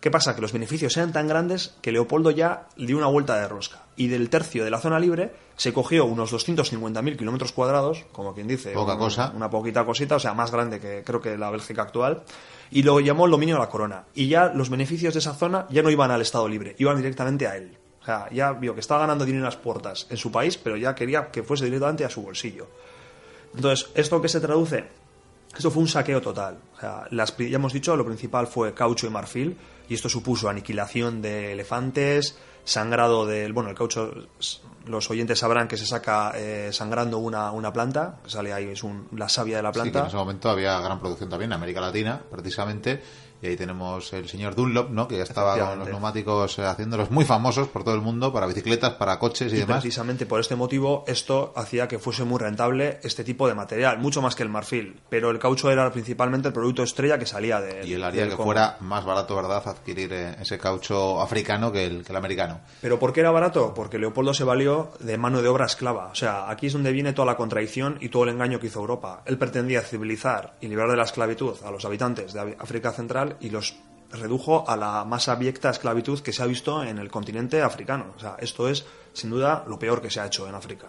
[0.00, 0.36] ¿Qué pasa?
[0.36, 3.82] Que los beneficios eran tan grandes que Leopoldo ya dio una vuelta de rosca.
[3.96, 8.46] Y del tercio de la zona libre se cogió unos 250.000 kilómetros cuadrados, como quien
[8.46, 8.72] dice.
[8.72, 9.32] Poca cosa.
[9.34, 12.22] Una poquita cosita, o sea, más grande que creo que la Bélgica actual.
[12.70, 14.04] Y lo llamó el dominio de la corona.
[14.14, 17.48] Y ya los beneficios de esa zona ya no iban al Estado libre, iban directamente
[17.48, 17.76] a él.
[18.00, 20.76] O sea, ya vio que estaba ganando dinero en las puertas en su país, pero
[20.76, 22.68] ya quería que fuese directamente a su bolsillo.
[23.54, 24.84] Entonces, ¿esto qué se traduce?
[25.56, 26.58] Esto fue un saqueo total.
[26.76, 29.56] O sea, las, ya hemos dicho, lo principal fue caucho y marfil,
[29.88, 33.52] y esto supuso aniquilación de elefantes, sangrado del.
[33.52, 34.12] Bueno, el caucho,
[34.86, 38.82] los oyentes sabrán que se saca eh, sangrando una, una, planta, que sale ahí, es
[38.82, 39.88] un, la savia de la planta.
[39.88, 43.02] Sí, que en ese momento había gran producción también en América Latina, precisamente
[43.40, 45.06] y ahí tenemos el señor Dunlop, ¿no?
[45.08, 48.46] Que ya estaba con los neumáticos eh, haciéndolos muy famosos por todo el mundo, para
[48.46, 49.80] bicicletas, para coches y, y demás.
[49.82, 54.22] Precisamente por este motivo, esto hacía que fuese muy rentable este tipo de material, mucho
[54.22, 55.00] más que el marfil.
[55.08, 57.86] Pero el caucho era principalmente el producto estrella que salía de.
[57.86, 58.44] Y él haría que Congo.
[58.44, 62.60] fuera más barato, ¿verdad?, adquirir eh, ese caucho africano que el, que el americano.
[62.80, 63.72] ¿Pero por qué era barato?
[63.74, 66.06] Porque Leopoldo se valió de mano de obra esclava.
[66.06, 68.80] O sea, aquí es donde viene toda la contradicción y todo el engaño que hizo
[68.80, 69.22] Europa.
[69.26, 73.50] Él pretendía civilizar y liberar de la esclavitud a los habitantes de África Central y
[73.50, 73.76] los
[74.10, 78.14] redujo a la más abyecta esclavitud que se ha visto en el continente africano.
[78.16, 80.86] O sea, esto es, sin duda, lo peor que se ha hecho en África.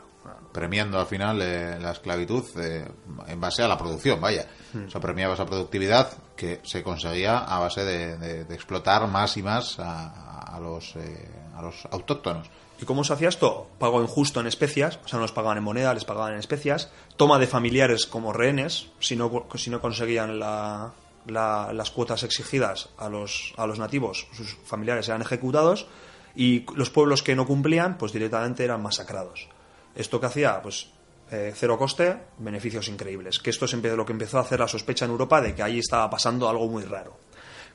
[0.51, 2.87] Premiando al final eh, la esclavitud eh,
[3.27, 4.45] en base a la producción, vaya.
[4.73, 4.85] Hmm.
[4.87, 9.37] O sea, premiaba esa productividad que se conseguía a base de, de, de explotar más
[9.37, 12.49] y más a, a los, eh, a los autóctonos.
[12.81, 13.67] ¿Y cómo se hacía esto?
[13.77, 16.89] Pago injusto en especias, o sea, no les pagaban en moneda, les pagaban en especias.
[17.17, 20.93] Toma de familiares como rehenes, si no, si no conseguían la,
[21.27, 25.87] la, las cuotas exigidas a los, a los nativos, sus familiares eran ejecutados
[26.35, 29.47] y los pueblos que no cumplían, pues directamente eran masacrados.
[29.95, 30.61] ¿Esto que hacía?
[30.61, 30.89] Pues
[31.31, 33.39] eh, cero coste, beneficios increíbles.
[33.39, 35.79] Que esto es lo que empezó a hacer la sospecha en Europa de que ahí
[35.79, 37.17] estaba pasando algo muy raro.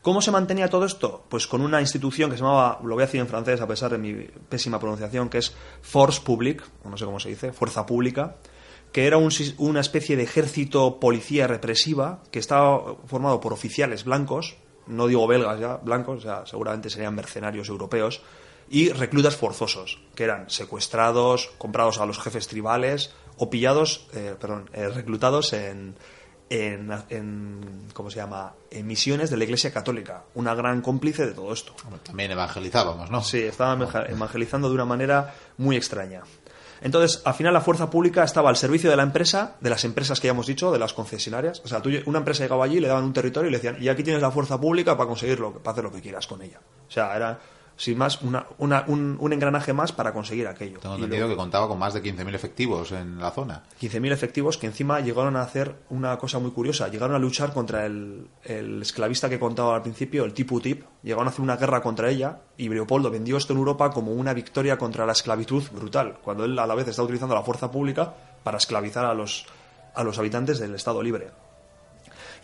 [0.03, 1.25] ¿Cómo se mantenía todo esto?
[1.31, 3.91] Pues con una institución que se llamaba, lo voy a decir en francés a pesar
[3.91, 4.13] de mi
[4.49, 8.37] pésima pronunciación, que es Force Publique, no sé cómo se dice, Fuerza Pública,
[8.95, 14.55] que era un, una especie de ejército policía represiva que estaba formado por oficiales blancos,
[14.87, 18.23] no digo belgas ya, blancos, o sea, seguramente serían mercenarios europeos,
[18.71, 24.71] y reclutas forzosos, que eran secuestrados, comprados a los jefes tribales o pillados, eh, perdón,
[24.73, 25.97] eh, reclutados en,
[26.49, 28.55] en, en, ¿cómo se llama?
[28.71, 31.75] En misiones de la Iglesia Católica, una gran cómplice de todo esto.
[32.05, 33.25] También evangelizábamos, ¿no?
[33.25, 36.23] Sí, estaban evangelizando de una manera muy extraña.
[36.81, 40.21] Entonces, al final la fuerza pública estaba al servicio de la empresa, de las empresas
[40.21, 41.63] que ya hemos dicho, de las concesionarias.
[41.65, 43.89] O sea, tú, una empresa llegaba allí, le daban un territorio y le decían, y
[43.89, 46.61] aquí tienes la fuerza pública para conseguirlo, para hacer lo que quieras con ella.
[46.87, 47.39] O sea, era
[47.77, 50.79] sin más, una, una- un, un engranaje más para conseguir aquello.
[50.79, 53.63] Tengo entendido que contaba con más de 15.000 efectivos en la zona.
[53.81, 56.89] 15.000 efectivos que encima llegaron a hacer una cosa muy curiosa.
[56.89, 60.85] Llegaron a luchar contra el, el esclavista que contaba al principio, el Tipu Tip.
[61.03, 64.33] Llegaron a hacer una guerra contra ella y Leopoldo vendió esto en Europa como una
[64.35, 68.15] victoria contra la esclavitud brutal, cuando él a la vez está utilizando la fuerza pública
[68.45, 69.47] para esclavizar a los,
[69.95, 71.31] a los habitantes del Estado libre.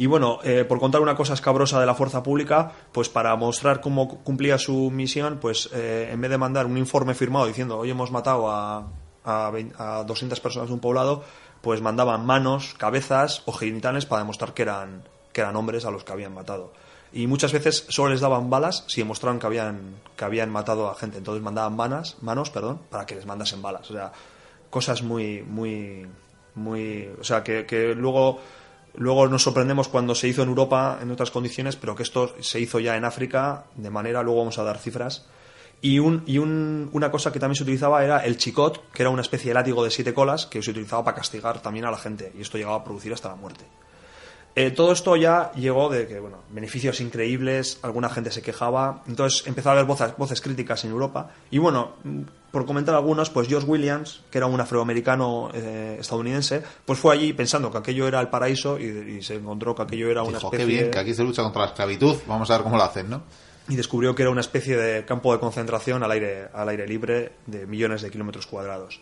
[0.00, 3.82] Y bueno, eh, por contar una cosa escabrosa de la fuerza pública, pues para mostrar
[3.82, 7.76] cómo cu- cumplía su misión, pues eh, en vez de mandar un informe firmado diciendo
[7.78, 8.86] hoy hemos matado a,
[9.24, 11.22] a, 20 a 200 personas de un poblado,
[11.60, 16.02] pues mandaban manos, cabezas o genitales para demostrar que eran, que eran hombres a los
[16.02, 16.72] que habían matado.
[17.12, 20.94] Y muchas veces solo les daban balas si demostraban que habían, que habían matado a
[20.94, 21.18] gente.
[21.18, 23.90] Entonces mandaban manas, manos perdón, para que les mandasen balas.
[23.90, 24.12] O sea,
[24.70, 26.06] cosas muy, muy,
[26.54, 27.10] muy.
[27.20, 28.38] O sea, que, que luego
[28.96, 32.60] Luego nos sorprendemos cuando se hizo en Europa en otras condiciones, pero que esto se
[32.60, 35.26] hizo ya en África de manera, luego vamos a dar cifras.
[35.82, 39.10] Y, un, y un- una cosa que también se utilizaba era el chicot, que era
[39.10, 41.96] una especie de látigo de siete colas que se utilizaba para castigar también a la
[41.96, 42.32] gente.
[42.36, 43.64] Y esto llegaba a producir hasta la muerte.
[44.56, 49.46] Eh, todo esto ya llegó de que, bueno, beneficios increíbles, alguna gente se quejaba, entonces
[49.46, 51.30] empezó a haber voces, voces críticas en Europa.
[51.50, 56.62] Y bueno, mm, por comentar algunos, pues George Williams, que era un afroamericano eh, estadounidense,
[56.84, 60.10] pues fue allí pensando que aquello era el paraíso y, y se encontró que aquello
[60.10, 62.54] era una Dijo, especie qué bien, que aquí se lucha contra la esclavitud, vamos a
[62.54, 63.22] ver cómo lo hacen, ¿no?
[63.68, 67.32] y descubrió que era una especie de campo de concentración al aire, al aire libre
[67.46, 69.00] de millones de kilómetros cuadrados.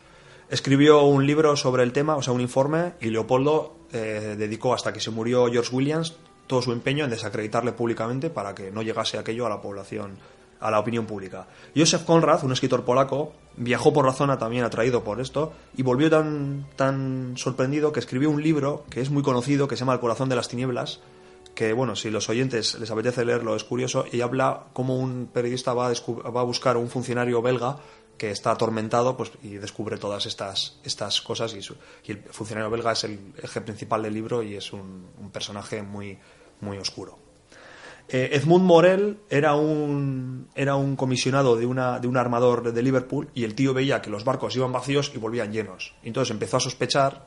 [0.51, 4.93] Escribió un libro sobre el tema, o sea, un informe, y Leopoldo eh, dedicó hasta
[4.93, 6.15] que se murió George Williams
[6.47, 10.17] todo su empeño en desacreditarle públicamente para que no llegase aquello a la población,
[10.61, 11.47] a la opinión pública.
[11.77, 16.11] Joseph Conrad, un escritor polaco, viajó por la zona también atraído por esto y volvió
[16.11, 20.01] tan, tan sorprendido que escribió un libro que es muy conocido, que se llama El
[20.01, 21.01] corazón de las tinieblas,
[21.55, 25.75] que bueno, si los oyentes les apetece leerlo es curioso, y habla cómo un periodista
[25.75, 27.77] va a, va a buscar a un funcionario belga
[28.19, 32.69] que está atormentado pues, y descubre todas estas, estas cosas y, su- y el funcionario
[32.71, 36.19] belga es el eje principal del libro y es un, un personaje muy,
[36.61, 37.19] muy oscuro.
[38.11, 43.29] Eh, Edmund Morel era un, era un comisionado de, una, de un armador de Liverpool
[43.35, 45.95] y el tío veía que los barcos iban vacíos y volvían llenos.
[46.03, 47.27] Entonces empezó a sospechar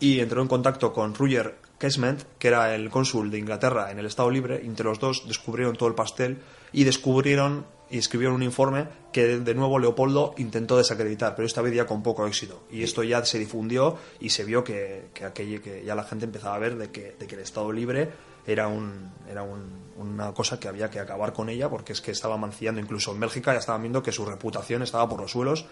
[0.00, 4.06] y entró en contacto con Roger Casement, que era el cónsul de Inglaterra en el
[4.06, 4.60] Estado Libre.
[4.62, 9.38] y Entre los dos descubrieron todo el pastel y descubrieron y escribieron un informe que
[9.38, 12.62] de nuevo Leopoldo intentó desacreditar, pero esta vez ya con poco éxito.
[12.70, 16.24] Y esto ya se difundió y se vio que, que, aquello, que ya la gente
[16.26, 18.10] empezaba a ver de que, de que el Estado Libre
[18.46, 22.10] era, un, era un- una cosa que había que acabar con ella porque es que
[22.12, 22.80] estaba mancillando.
[22.80, 25.66] Incluso en Bélgica ya estaban viendo que su reputación estaba por los suelos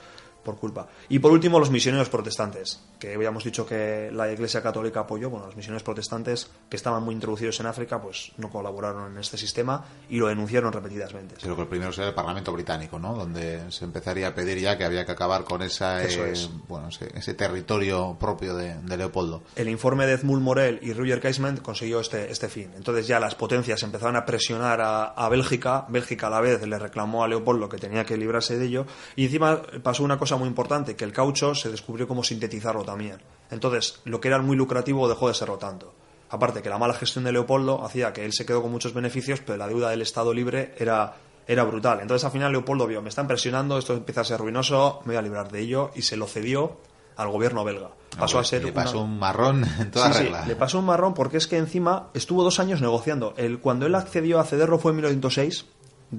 [0.47, 0.87] por culpa.
[1.09, 5.47] Y por último, los misioneros protestantes, que habíamos dicho que la Iglesia Católica apoyó, bueno,
[5.47, 9.85] los misioneros protestantes que estaban muy introducidos en África, pues no colaboraron en este sistema
[10.09, 11.41] y lo denunciaron repetidas veces.
[11.43, 13.15] Creo que el primero sería el Parlamento británico, ¿no?
[13.15, 16.49] Donde se empezaría a pedir ya que había que acabar con esa, eh, es.
[16.69, 19.43] bueno, ese, ese territorio propio de, de Leopoldo.
[19.57, 22.71] El informe de Edmund Morel y Roger Casement consiguió este, este fin.
[22.77, 25.87] Entonces ya las potencias empezaron a presionar a, a Bélgica.
[25.89, 28.87] Bélgica a la vez le reclamó a Leopoldo que tenía que librarse de ello.
[29.17, 33.19] Y encima pasó una cosa muy importante, que el caucho se descubrió cómo sintetizarlo también.
[33.51, 35.95] Entonces lo que era muy lucrativo dejó de serlo tanto.
[36.29, 39.41] Aparte que la mala gestión de Leopoldo hacía que él se quedó con muchos beneficios,
[39.45, 41.15] pero la deuda del Estado libre era,
[41.47, 42.01] era brutal.
[42.01, 45.17] Entonces al final Leopoldo vio, me están presionando, esto empieza a ser ruinoso, me voy
[45.17, 46.79] a librar de ello, y se lo cedió
[47.17, 47.91] al gobierno belga.
[48.19, 50.47] Pasó a ser Le una- pasó un marrón en toda Sí, sí, regla.
[50.47, 53.33] le pasó un marrón porque es que encima estuvo dos años negociando.
[53.37, 55.67] El, cuando él accedió a cederlo fue en 1906.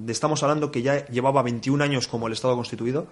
[0.06, 3.06] Estamos hablando que ya llevaba 21 años como el Estado constituido.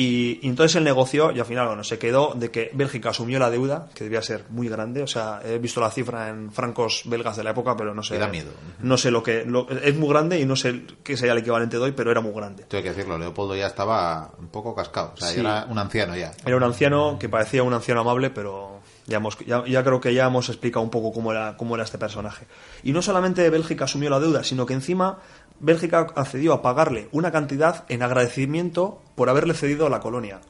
[0.00, 3.40] Y, y entonces él negoció y al final, bueno, se quedó de que Bélgica asumió
[3.40, 5.02] la deuda, que debía ser muy grande.
[5.02, 8.16] O sea, he visto la cifra en francos belgas de la época, pero no sé.
[8.16, 8.52] Da miedo.
[8.80, 9.44] No sé lo que.
[9.44, 12.20] lo- es muy grande y no sé qué sería el equivalente de hoy, pero era
[12.20, 12.62] muy grande.
[12.68, 15.14] Tengo que decirlo, Leopoldo ya estaba un poco cascado.
[15.14, 15.40] O sea, Sí.
[15.40, 16.30] era un anciano ya.
[16.46, 20.14] Era un anciano que parecía un anciano amable, pero ya, hemos, ya, ya creo que
[20.14, 22.46] ya hemos explicado un poco cómo era, cómo era este personaje.
[22.84, 25.18] Y no solamente Bélgica asumió la deuda, sino que encima
[25.60, 30.40] Bélgica accedió a pagarle una cantidad en agradecimiento por haberle cedido la colonia,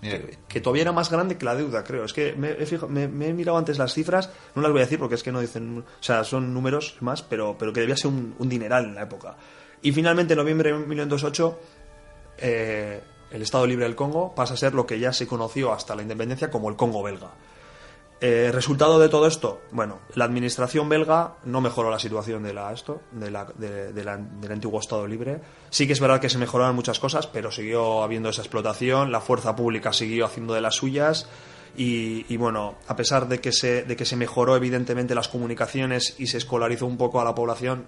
[0.49, 2.05] que, todavía era más grande que la deuda, creo.
[2.05, 4.85] Es que me he, me- me he mirado antes las cifras, no las voy a
[4.85, 7.97] decir porque es que no dicen, o sea, son números más, pero, pero que debía
[7.97, 9.37] ser un, un dineral en la época.
[9.81, 11.59] Y finalmente, en noviembre de 1908,
[12.39, 13.01] eh,
[13.31, 16.03] el Estado Libre del Congo pasa a ser lo que ya se conoció hasta la
[16.03, 17.31] independencia como el Congo belga.
[18.21, 22.73] Eh, resultado de todo esto, bueno, la administración belga no mejoró la situación de la
[22.73, 25.41] esto, de la- de- de la- del antiguo Estado Libre.
[25.71, 29.21] Sí que es verdad que se mejoraron muchas cosas, pero siguió habiendo esa explotación, la
[29.21, 31.29] fuerza pública siguió haciendo de las suyas.
[31.77, 36.27] Y, bueno, a pesar de que, se, de que se mejoró evidentemente las comunicaciones y
[36.27, 37.87] se escolarizó un poco a la población,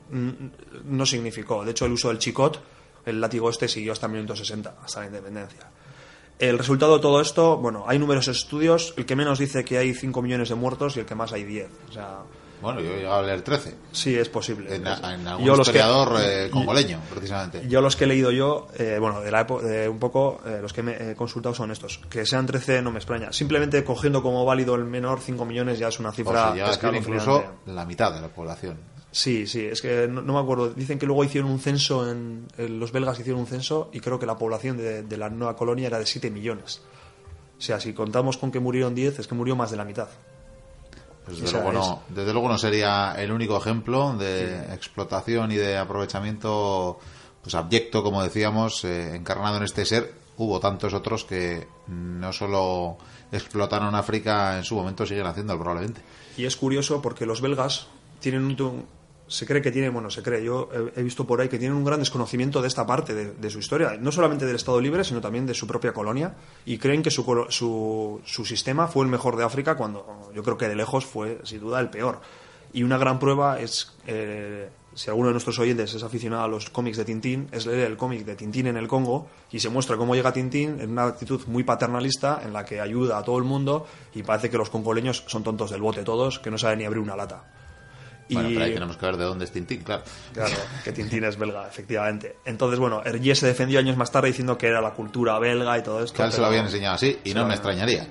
[0.85, 1.65] no significó.
[1.65, 2.63] De hecho, el uso del chicot
[3.05, 5.61] El látigo este siguió hasta 1960, hasta la independencia.
[6.41, 9.93] El resultado de todo esto, bueno, hay numerosos estudios, el que menos dice que hay
[9.93, 11.69] 5 millones de muertos y el que más hay 10.
[11.91, 12.21] O sea,
[12.63, 13.77] bueno, yo he llegado a leer 13.
[13.93, 14.75] Sí, es posible.
[14.75, 17.69] En, algún yo historiador que, eh, congoleño, precisamente.
[17.69, 20.73] Yo los que he leído yo, eh, bueno, de, la de un poco, eh, los
[20.73, 22.01] que me he consultado son estos.
[22.09, 23.33] Que sean 13 no me extraña.
[23.35, 26.53] Simplemente cogiendo como válido el menor 5 millones ya es una cifra...
[26.53, 28.79] O incluso la mitad de la población.
[29.13, 30.71] Sí, sí, es que no, me acuerdo.
[30.71, 34.27] Dicen que luego hicieron un censo, en, los belgas hicieron un censo y creo que
[34.27, 36.81] la población de, de, la nueva colonia era de 7 millones.
[37.59, 40.09] O sea, si contamos con que murieron 10, es que murió más de la mitad.
[41.25, 45.77] Pues desde, luego no, desde luego no sería el único ejemplo de explotación y de
[45.77, 46.99] aprovechamiento
[47.43, 50.15] pues abyecto, como decíamos, eh, encarnado en este ser.
[50.37, 52.97] Hubo tantos otros que no solo
[53.31, 56.01] explotaron África en su momento, siguen haciéndolo probablemente.
[56.37, 57.89] Y es curioso porque los belgas
[58.21, 58.87] tienen un,
[59.31, 61.85] se cree que tiene, bueno, se cree, yo he, visto por ahí que tienen un
[61.85, 65.47] gran desconocimiento de esta parte de, su historia, no solamente del Estado Libre, sino también
[65.47, 66.35] de su propia colonia,
[66.67, 70.67] y creen que su, su, sistema fue el mejor de África cuando yo creo que
[70.67, 72.21] de lejos fue, sin duda, el peor.
[72.73, 76.69] Y una gran prueba es, eh, si alguno de nuestros oyentes es aficionado a los
[76.69, 79.97] cómics de Tintín, es leer el cómic de Tintín en el Congo y se muestra
[79.97, 83.45] cómo llega Tintín en una actitud muy paternalista en la que ayuda a todo el
[83.45, 86.85] mundo y parece que los congoleños son tontos del bote todos, que no saben ni
[86.85, 87.60] abrir una lata.
[88.31, 90.03] Bueno, pero ahí tenemos que ver de dónde es Tintín, claro.
[90.33, 90.55] Claro,
[90.85, 92.37] que Tintín es belga, efectivamente.
[92.45, 95.83] Entonces, bueno, Hergé se defendió años más tarde diciendo que era la cultura belga y
[95.83, 96.17] todo esto.
[96.17, 98.07] Que él se lo habían enseñado así y no me extrañaría.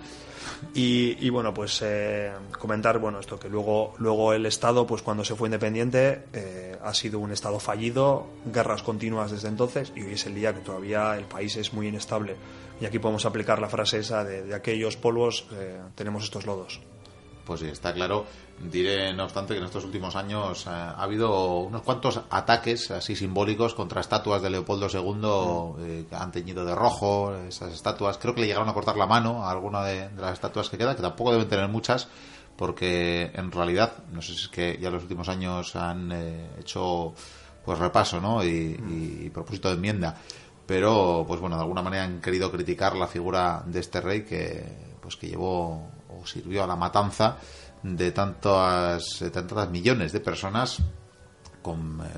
[0.73, 5.35] Y, bueno, pues eh, comentar, bueno, esto que luego, luego el Estado, pues cuando se
[5.35, 10.25] fue independiente, eh, ha sido un Estado fallido, guerras continuas desde entonces, y hoy es
[10.25, 12.35] el día que todavía el país es muy inestable.
[12.81, 16.79] Y aquí podemos aplicar la frase esa de, aquellos polvos eh, tenemos estos lodos.
[17.49, 18.27] Pues sí, está claro.
[18.59, 23.15] Diré, no obstante, que en estos últimos años eh, ha habido unos cuantos ataques así
[23.15, 28.19] simbólicos contra estatuas de Leopoldo II eh, que han teñido de rojo esas estatuas.
[28.19, 30.95] Creo que le llegaron a cortar la mano a alguna de, las estatuas que quedan,
[30.95, 32.07] que tampoco deben tener muchas,
[32.55, 36.49] porque en realidad, no sé si es que ya en los últimos años han eh,
[36.59, 37.15] hecho
[37.65, 38.43] pues repaso ¿no?
[38.43, 40.15] y, y propósito de enmienda
[40.67, 44.63] pero pues bueno de alguna manera han querido criticar la figura de este rey que
[45.01, 45.89] pues que llevó
[46.25, 47.37] sirvió a la matanza
[47.83, 50.81] de tantas, tantas millones de personas
[51.61, 52.09] con eh,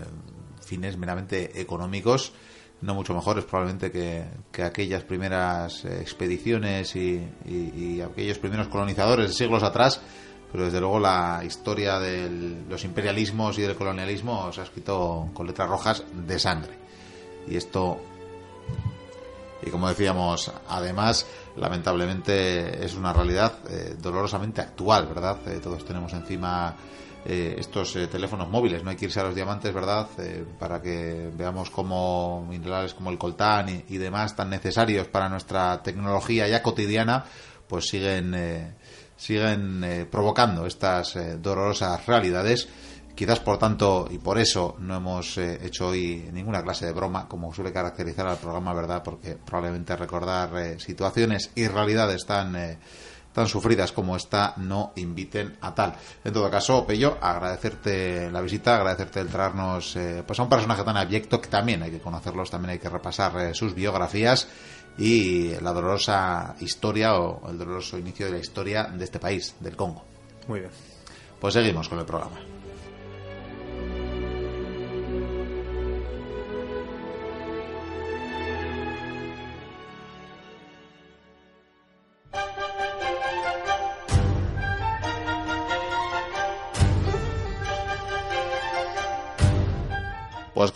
[0.65, 2.33] fines meramente económicos,
[2.81, 10.01] no mucho mejores probablemente que, aquellas primeras expediciones y, aquellos primeros colonizadores de siglos atrás,
[10.51, 12.29] pero desde luego la historia de
[12.67, 16.73] los imperialismos y del colonialismo se ha escrito con letras rojas de sangre.
[17.47, 17.99] Y esto,
[19.64, 25.38] y como decíamos, además lamentablemente es una realidad eh, dolorosamente actual, ¿verdad?
[25.47, 26.76] Eh, todos tenemos encima
[27.24, 30.07] eh, estos teléfonos móviles, no hay que irse a los diamantes, ¿verdad?
[30.57, 36.47] para que veamos cómo minerales como el coltán y, demás tan necesarios para nuestra tecnología
[36.47, 37.24] ya cotidiana,
[37.68, 38.76] pues siguen,
[39.16, 42.68] siguen provocando estas dolorosas realidades
[43.16, 47.28] Quizás por tanto y por eso no hemos eh, hecho hoy ninguna clase de broma,
[47.28, 49.03] como suele caracterizar al programa, ¿verdad?
[49.03, 52.78] Porque probablemente recordar eh, situaciones y realidades tan, eh,
[53.34, 55.93] tan sufridas como esta no inviten a tal.
[56.24, 60.97] En todo caso, Pello, agradecerte la visita, agradecerte el traernos pues a un personaje tan
[60.97, 64.47] abyecto que también hay que conocerlos, también hay que repasar sus biografías
[64.97, 69.76] y la dolorosa historia o el doloroso inicio de la historia de este país, del
[69.76, 70.03] Congo.
[70.47, 70.72] Muy bien.
[71.39, 72.61] Pues seguimos con el programa.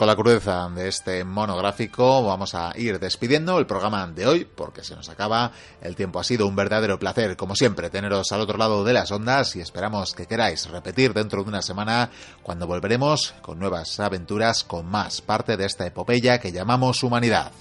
[0.06, 4.95] La crudeza de este monográfico vamos a ir despidiendo el programa de hoy porque se
[4.95, 5.51] nos acaba.
[5.82, 9.12] El tiempo ha sido un verdadero placer, como siempre, teneros al otro lado de las
[9.12, 12.10] ondas y esperamos que queráis repetir dentro de una semana
[12.43, 17.51] cuando volveremos con nuevas aventuras, con más parte de esta epopeya que llamamos humanidad.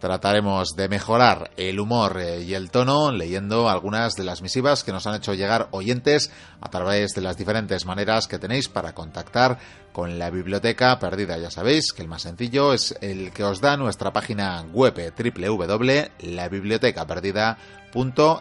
[0.00, 4.92] Trataremos de mejorar el humor eh, y el tono leyendo algunas de las misivas que
[4.92, 6.32] nos han hecho llegar oyentes
[6.62, 9.58] a través de las diferentes maneras que tenéis para contactar
[9.92, 11.36] con la biblioteca perdida.
[11.38, 15.12] Ya sabéis que el más sencillo es el que os da nuestra página web eh,
[15.12, 17.80] www.labibliotecaperdida.com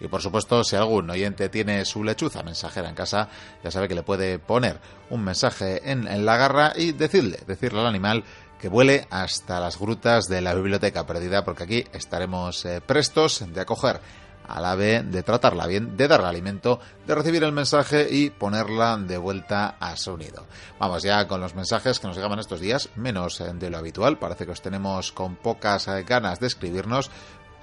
[0.00, 3.28] y por supuesto, si algún oyente tiene su lechuza mensajera en casa,
[3.62, 4.78] ya sabe que le puede poner
[5.08, 8.24] un mensaje en, la garra y decirle, decirle al animal
[8.60, 13.60] que vuele hasta las grutas de la biblioteca perdida, porque aquí estaremos eh, prestos de
[13.60, 14.00] acoger
[14.46, 19.18] al ave, de tratarla bien, de darle alimento, de recibir el mensaje y ponerla de
[19.18, 20.46] vuelta a su nido.
[20.78, 24.18] Vamos ya con los mensajes que nos llegaban estos días, menos eh, de lo habitual.
[24.18, 27.10] Parece que os tenemos con pocas eh, ganas de escribirnos,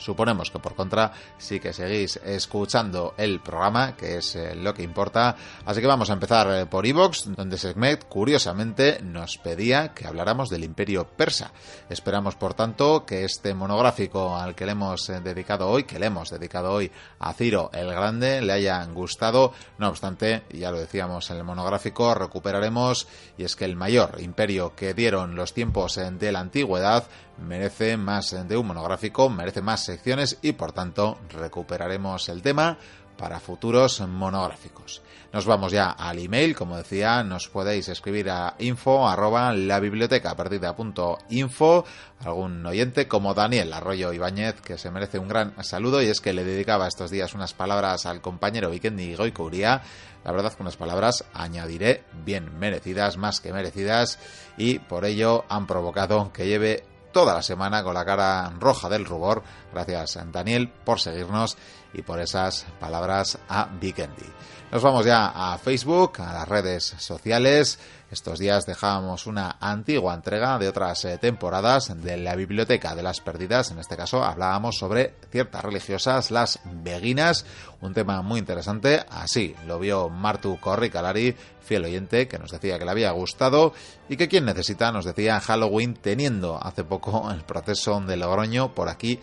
[0.02, 4.82] Suponemos que por contra sí que seguís escuchando el programa, que es eh, lo que
[4.82, 5.36] importa.
[5.66, 10.49] Así que vamos a empezar eh, por Evox, donde Segmet curiosamente nos pedía que habláramos
[10.49, 11.52] del imperio persa.
[11.88, 16.08] Esperamos por tanto que este monográfico al que le hemos eh, dedicado hoy, que le
[16.08, 19.54] hemos dedicado hoy a Ciro el Grande, le haya gustado.
[19.78, 24.76] No obstante, ya lo decíamos en el monográfico, recuperaremos, y es que el mayor imperio
[24.76, 27.06] que dieron los tiempos de la antigüedad
[27.38, 32.77] merece más de un monográfico, merece más secciones y por tanto recuperaremos el tema
[33.17, 35.01] para futuros monográficos.
[35.32, 40.36] Nos vamos ya al email, como decía, nos podéis escribir a info arroba la biblioteca
[40.36, 41.86] perdida punto info,
[42.19, 46.34] algún oyente como Daniel Arroyo Ibáñez, que se merece un gran saludo y es que
[46.34, 49.84] le dedicaba estos días unas palabras al compañero Vikendi Goicuria,
[50.25, 54.19] la verdad que unas palabras añadiré bien merecidas, más que merecidas
[54.57, 59.05] y por ello han provocado que lleve toda la semana con la cara roja del
[59.05, 59.43] rubor.
[59.74, 61.57] Gracias, Daniel, por seguirnos
[61.93, 64.26] y por esas palabras a Vikendi.
[64.72, 67.78] Nos vamos ya a Facebook, a las redes sociales.
[68.09, 73.19] Estos días dejábamos una antigua entrega de otras eh, temporadas de la Biblioteca de las
[73.19, 73.72] Perdidas.
[73.72, 77.45] En este caso hablábamos sobre ciertas religiosas, las beguinas,
[77.82, 79.03] un tema muy interesante.
[79.09, 83.74] Así lo vio Martu Corri Calari, fiel oyente, que nos decía que le había gustado
[84.07, 88.88] y que quien necesita, nos decía Halloween, teniendo hace poco el proceso de Logroño por
[88.88, 89.19] aquí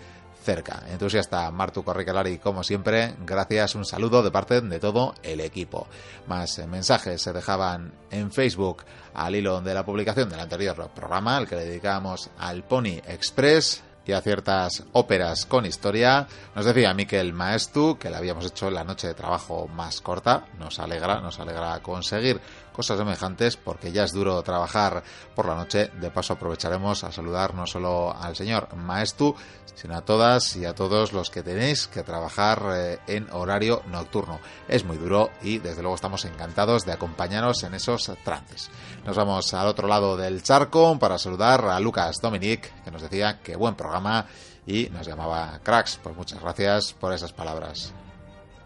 [0.48, 0.82] cerca.
[0.90, 5.86] Entusiasta Martu Corriquelari, como siempre, gracias, un saludo de parte de todo el equipo.
[6.26, 11.46] Más mensajes se dejaban en Facebook al hilo de la publicación del anterior programa, al
[11.46, 16.26] que le dedicamos al Pony Express y a ciertas óperas con historia.
[16.54, 20.46] Nos decía Miquel Maestu que le habíamos hecho la noche de trabajo más corta.
[20.58, 22.40] Nos alegra, nos alegra conseguir
[22.78, 25.02] cosas semejantes porque ya es duro trabajar
[25.34, 25.90] por la noche.
[26.00, 29.34] De paso aprovecharemos a saludar no solo al señor Maestu,
[29.74, 34.38] sino a todas y a todos los que tenéis que trabajar eh, en horario nocturno.
[34.68, 38.70] Es muy duro y desde luego estamos encantados de acompañaros en esos trances.
[39.04, 43.40] Nos vamos al otro lado del charco para saludar a Lucas Dominic, que nos decía
[43.42, 44.24] que buen programa
[44.64, 45.98] y nos llamaba cracks.
[46.00, 47.92] Pues muchas gracias por esas palabras.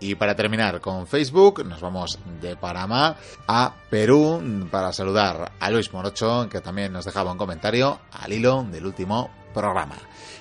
[0.02, 5.92] Y para terminar con Facebook, nos vamos de Panamá a Perú para saludar a Luis
[5.92, 9.96] Morocho, que también nos dejaba un comentario al hilo del último programa.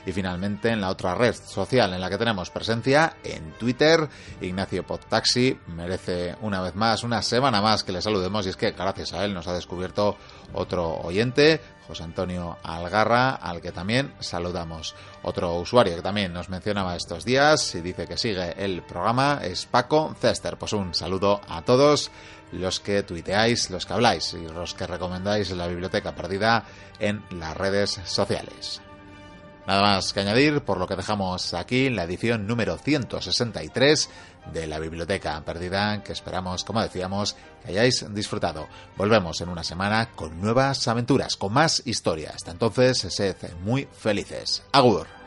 [0.06, 4.10] Y finalmente, en la otra red social en la que tenemos presencia, en Twitter,
[4.42, 8.72] Ignacio Podtaxi merece una vez más, una semana más que le saludemos y es que
[8.72, 10.18] gracias a él nos ha descubierto
[10.54, 14.96] otro oyente, José Antonio Algarra, al que también saludamos.
[15.24, 19.66] Otro usuario que también nos mencionaba estos días y dice que sigue el programa es
[19.66, 20.58] Paco Cester.
[20.58, 22.10] Pues un saludo a todos
[22.52, 26.66] los que tuiteáis, los que habláis y los que recomendáis la biblioteca perdida
[27.00, 28.82] en las redes sociales.
[29.68, 34.10] Nada más que añadir, por lo que dejamos aquí la edición número 163
[34.54, 38.68] de la Biblioteca Perdida, que esperamos, como decíamos, que hayáis disfrutado.
[38.98, 42.32] Volvemos en una semana con nuevas aventuras, con más historia.
[42.36, 44.64] Hasta entonces, sed muy felices.
[44.72, 45.21] Agur.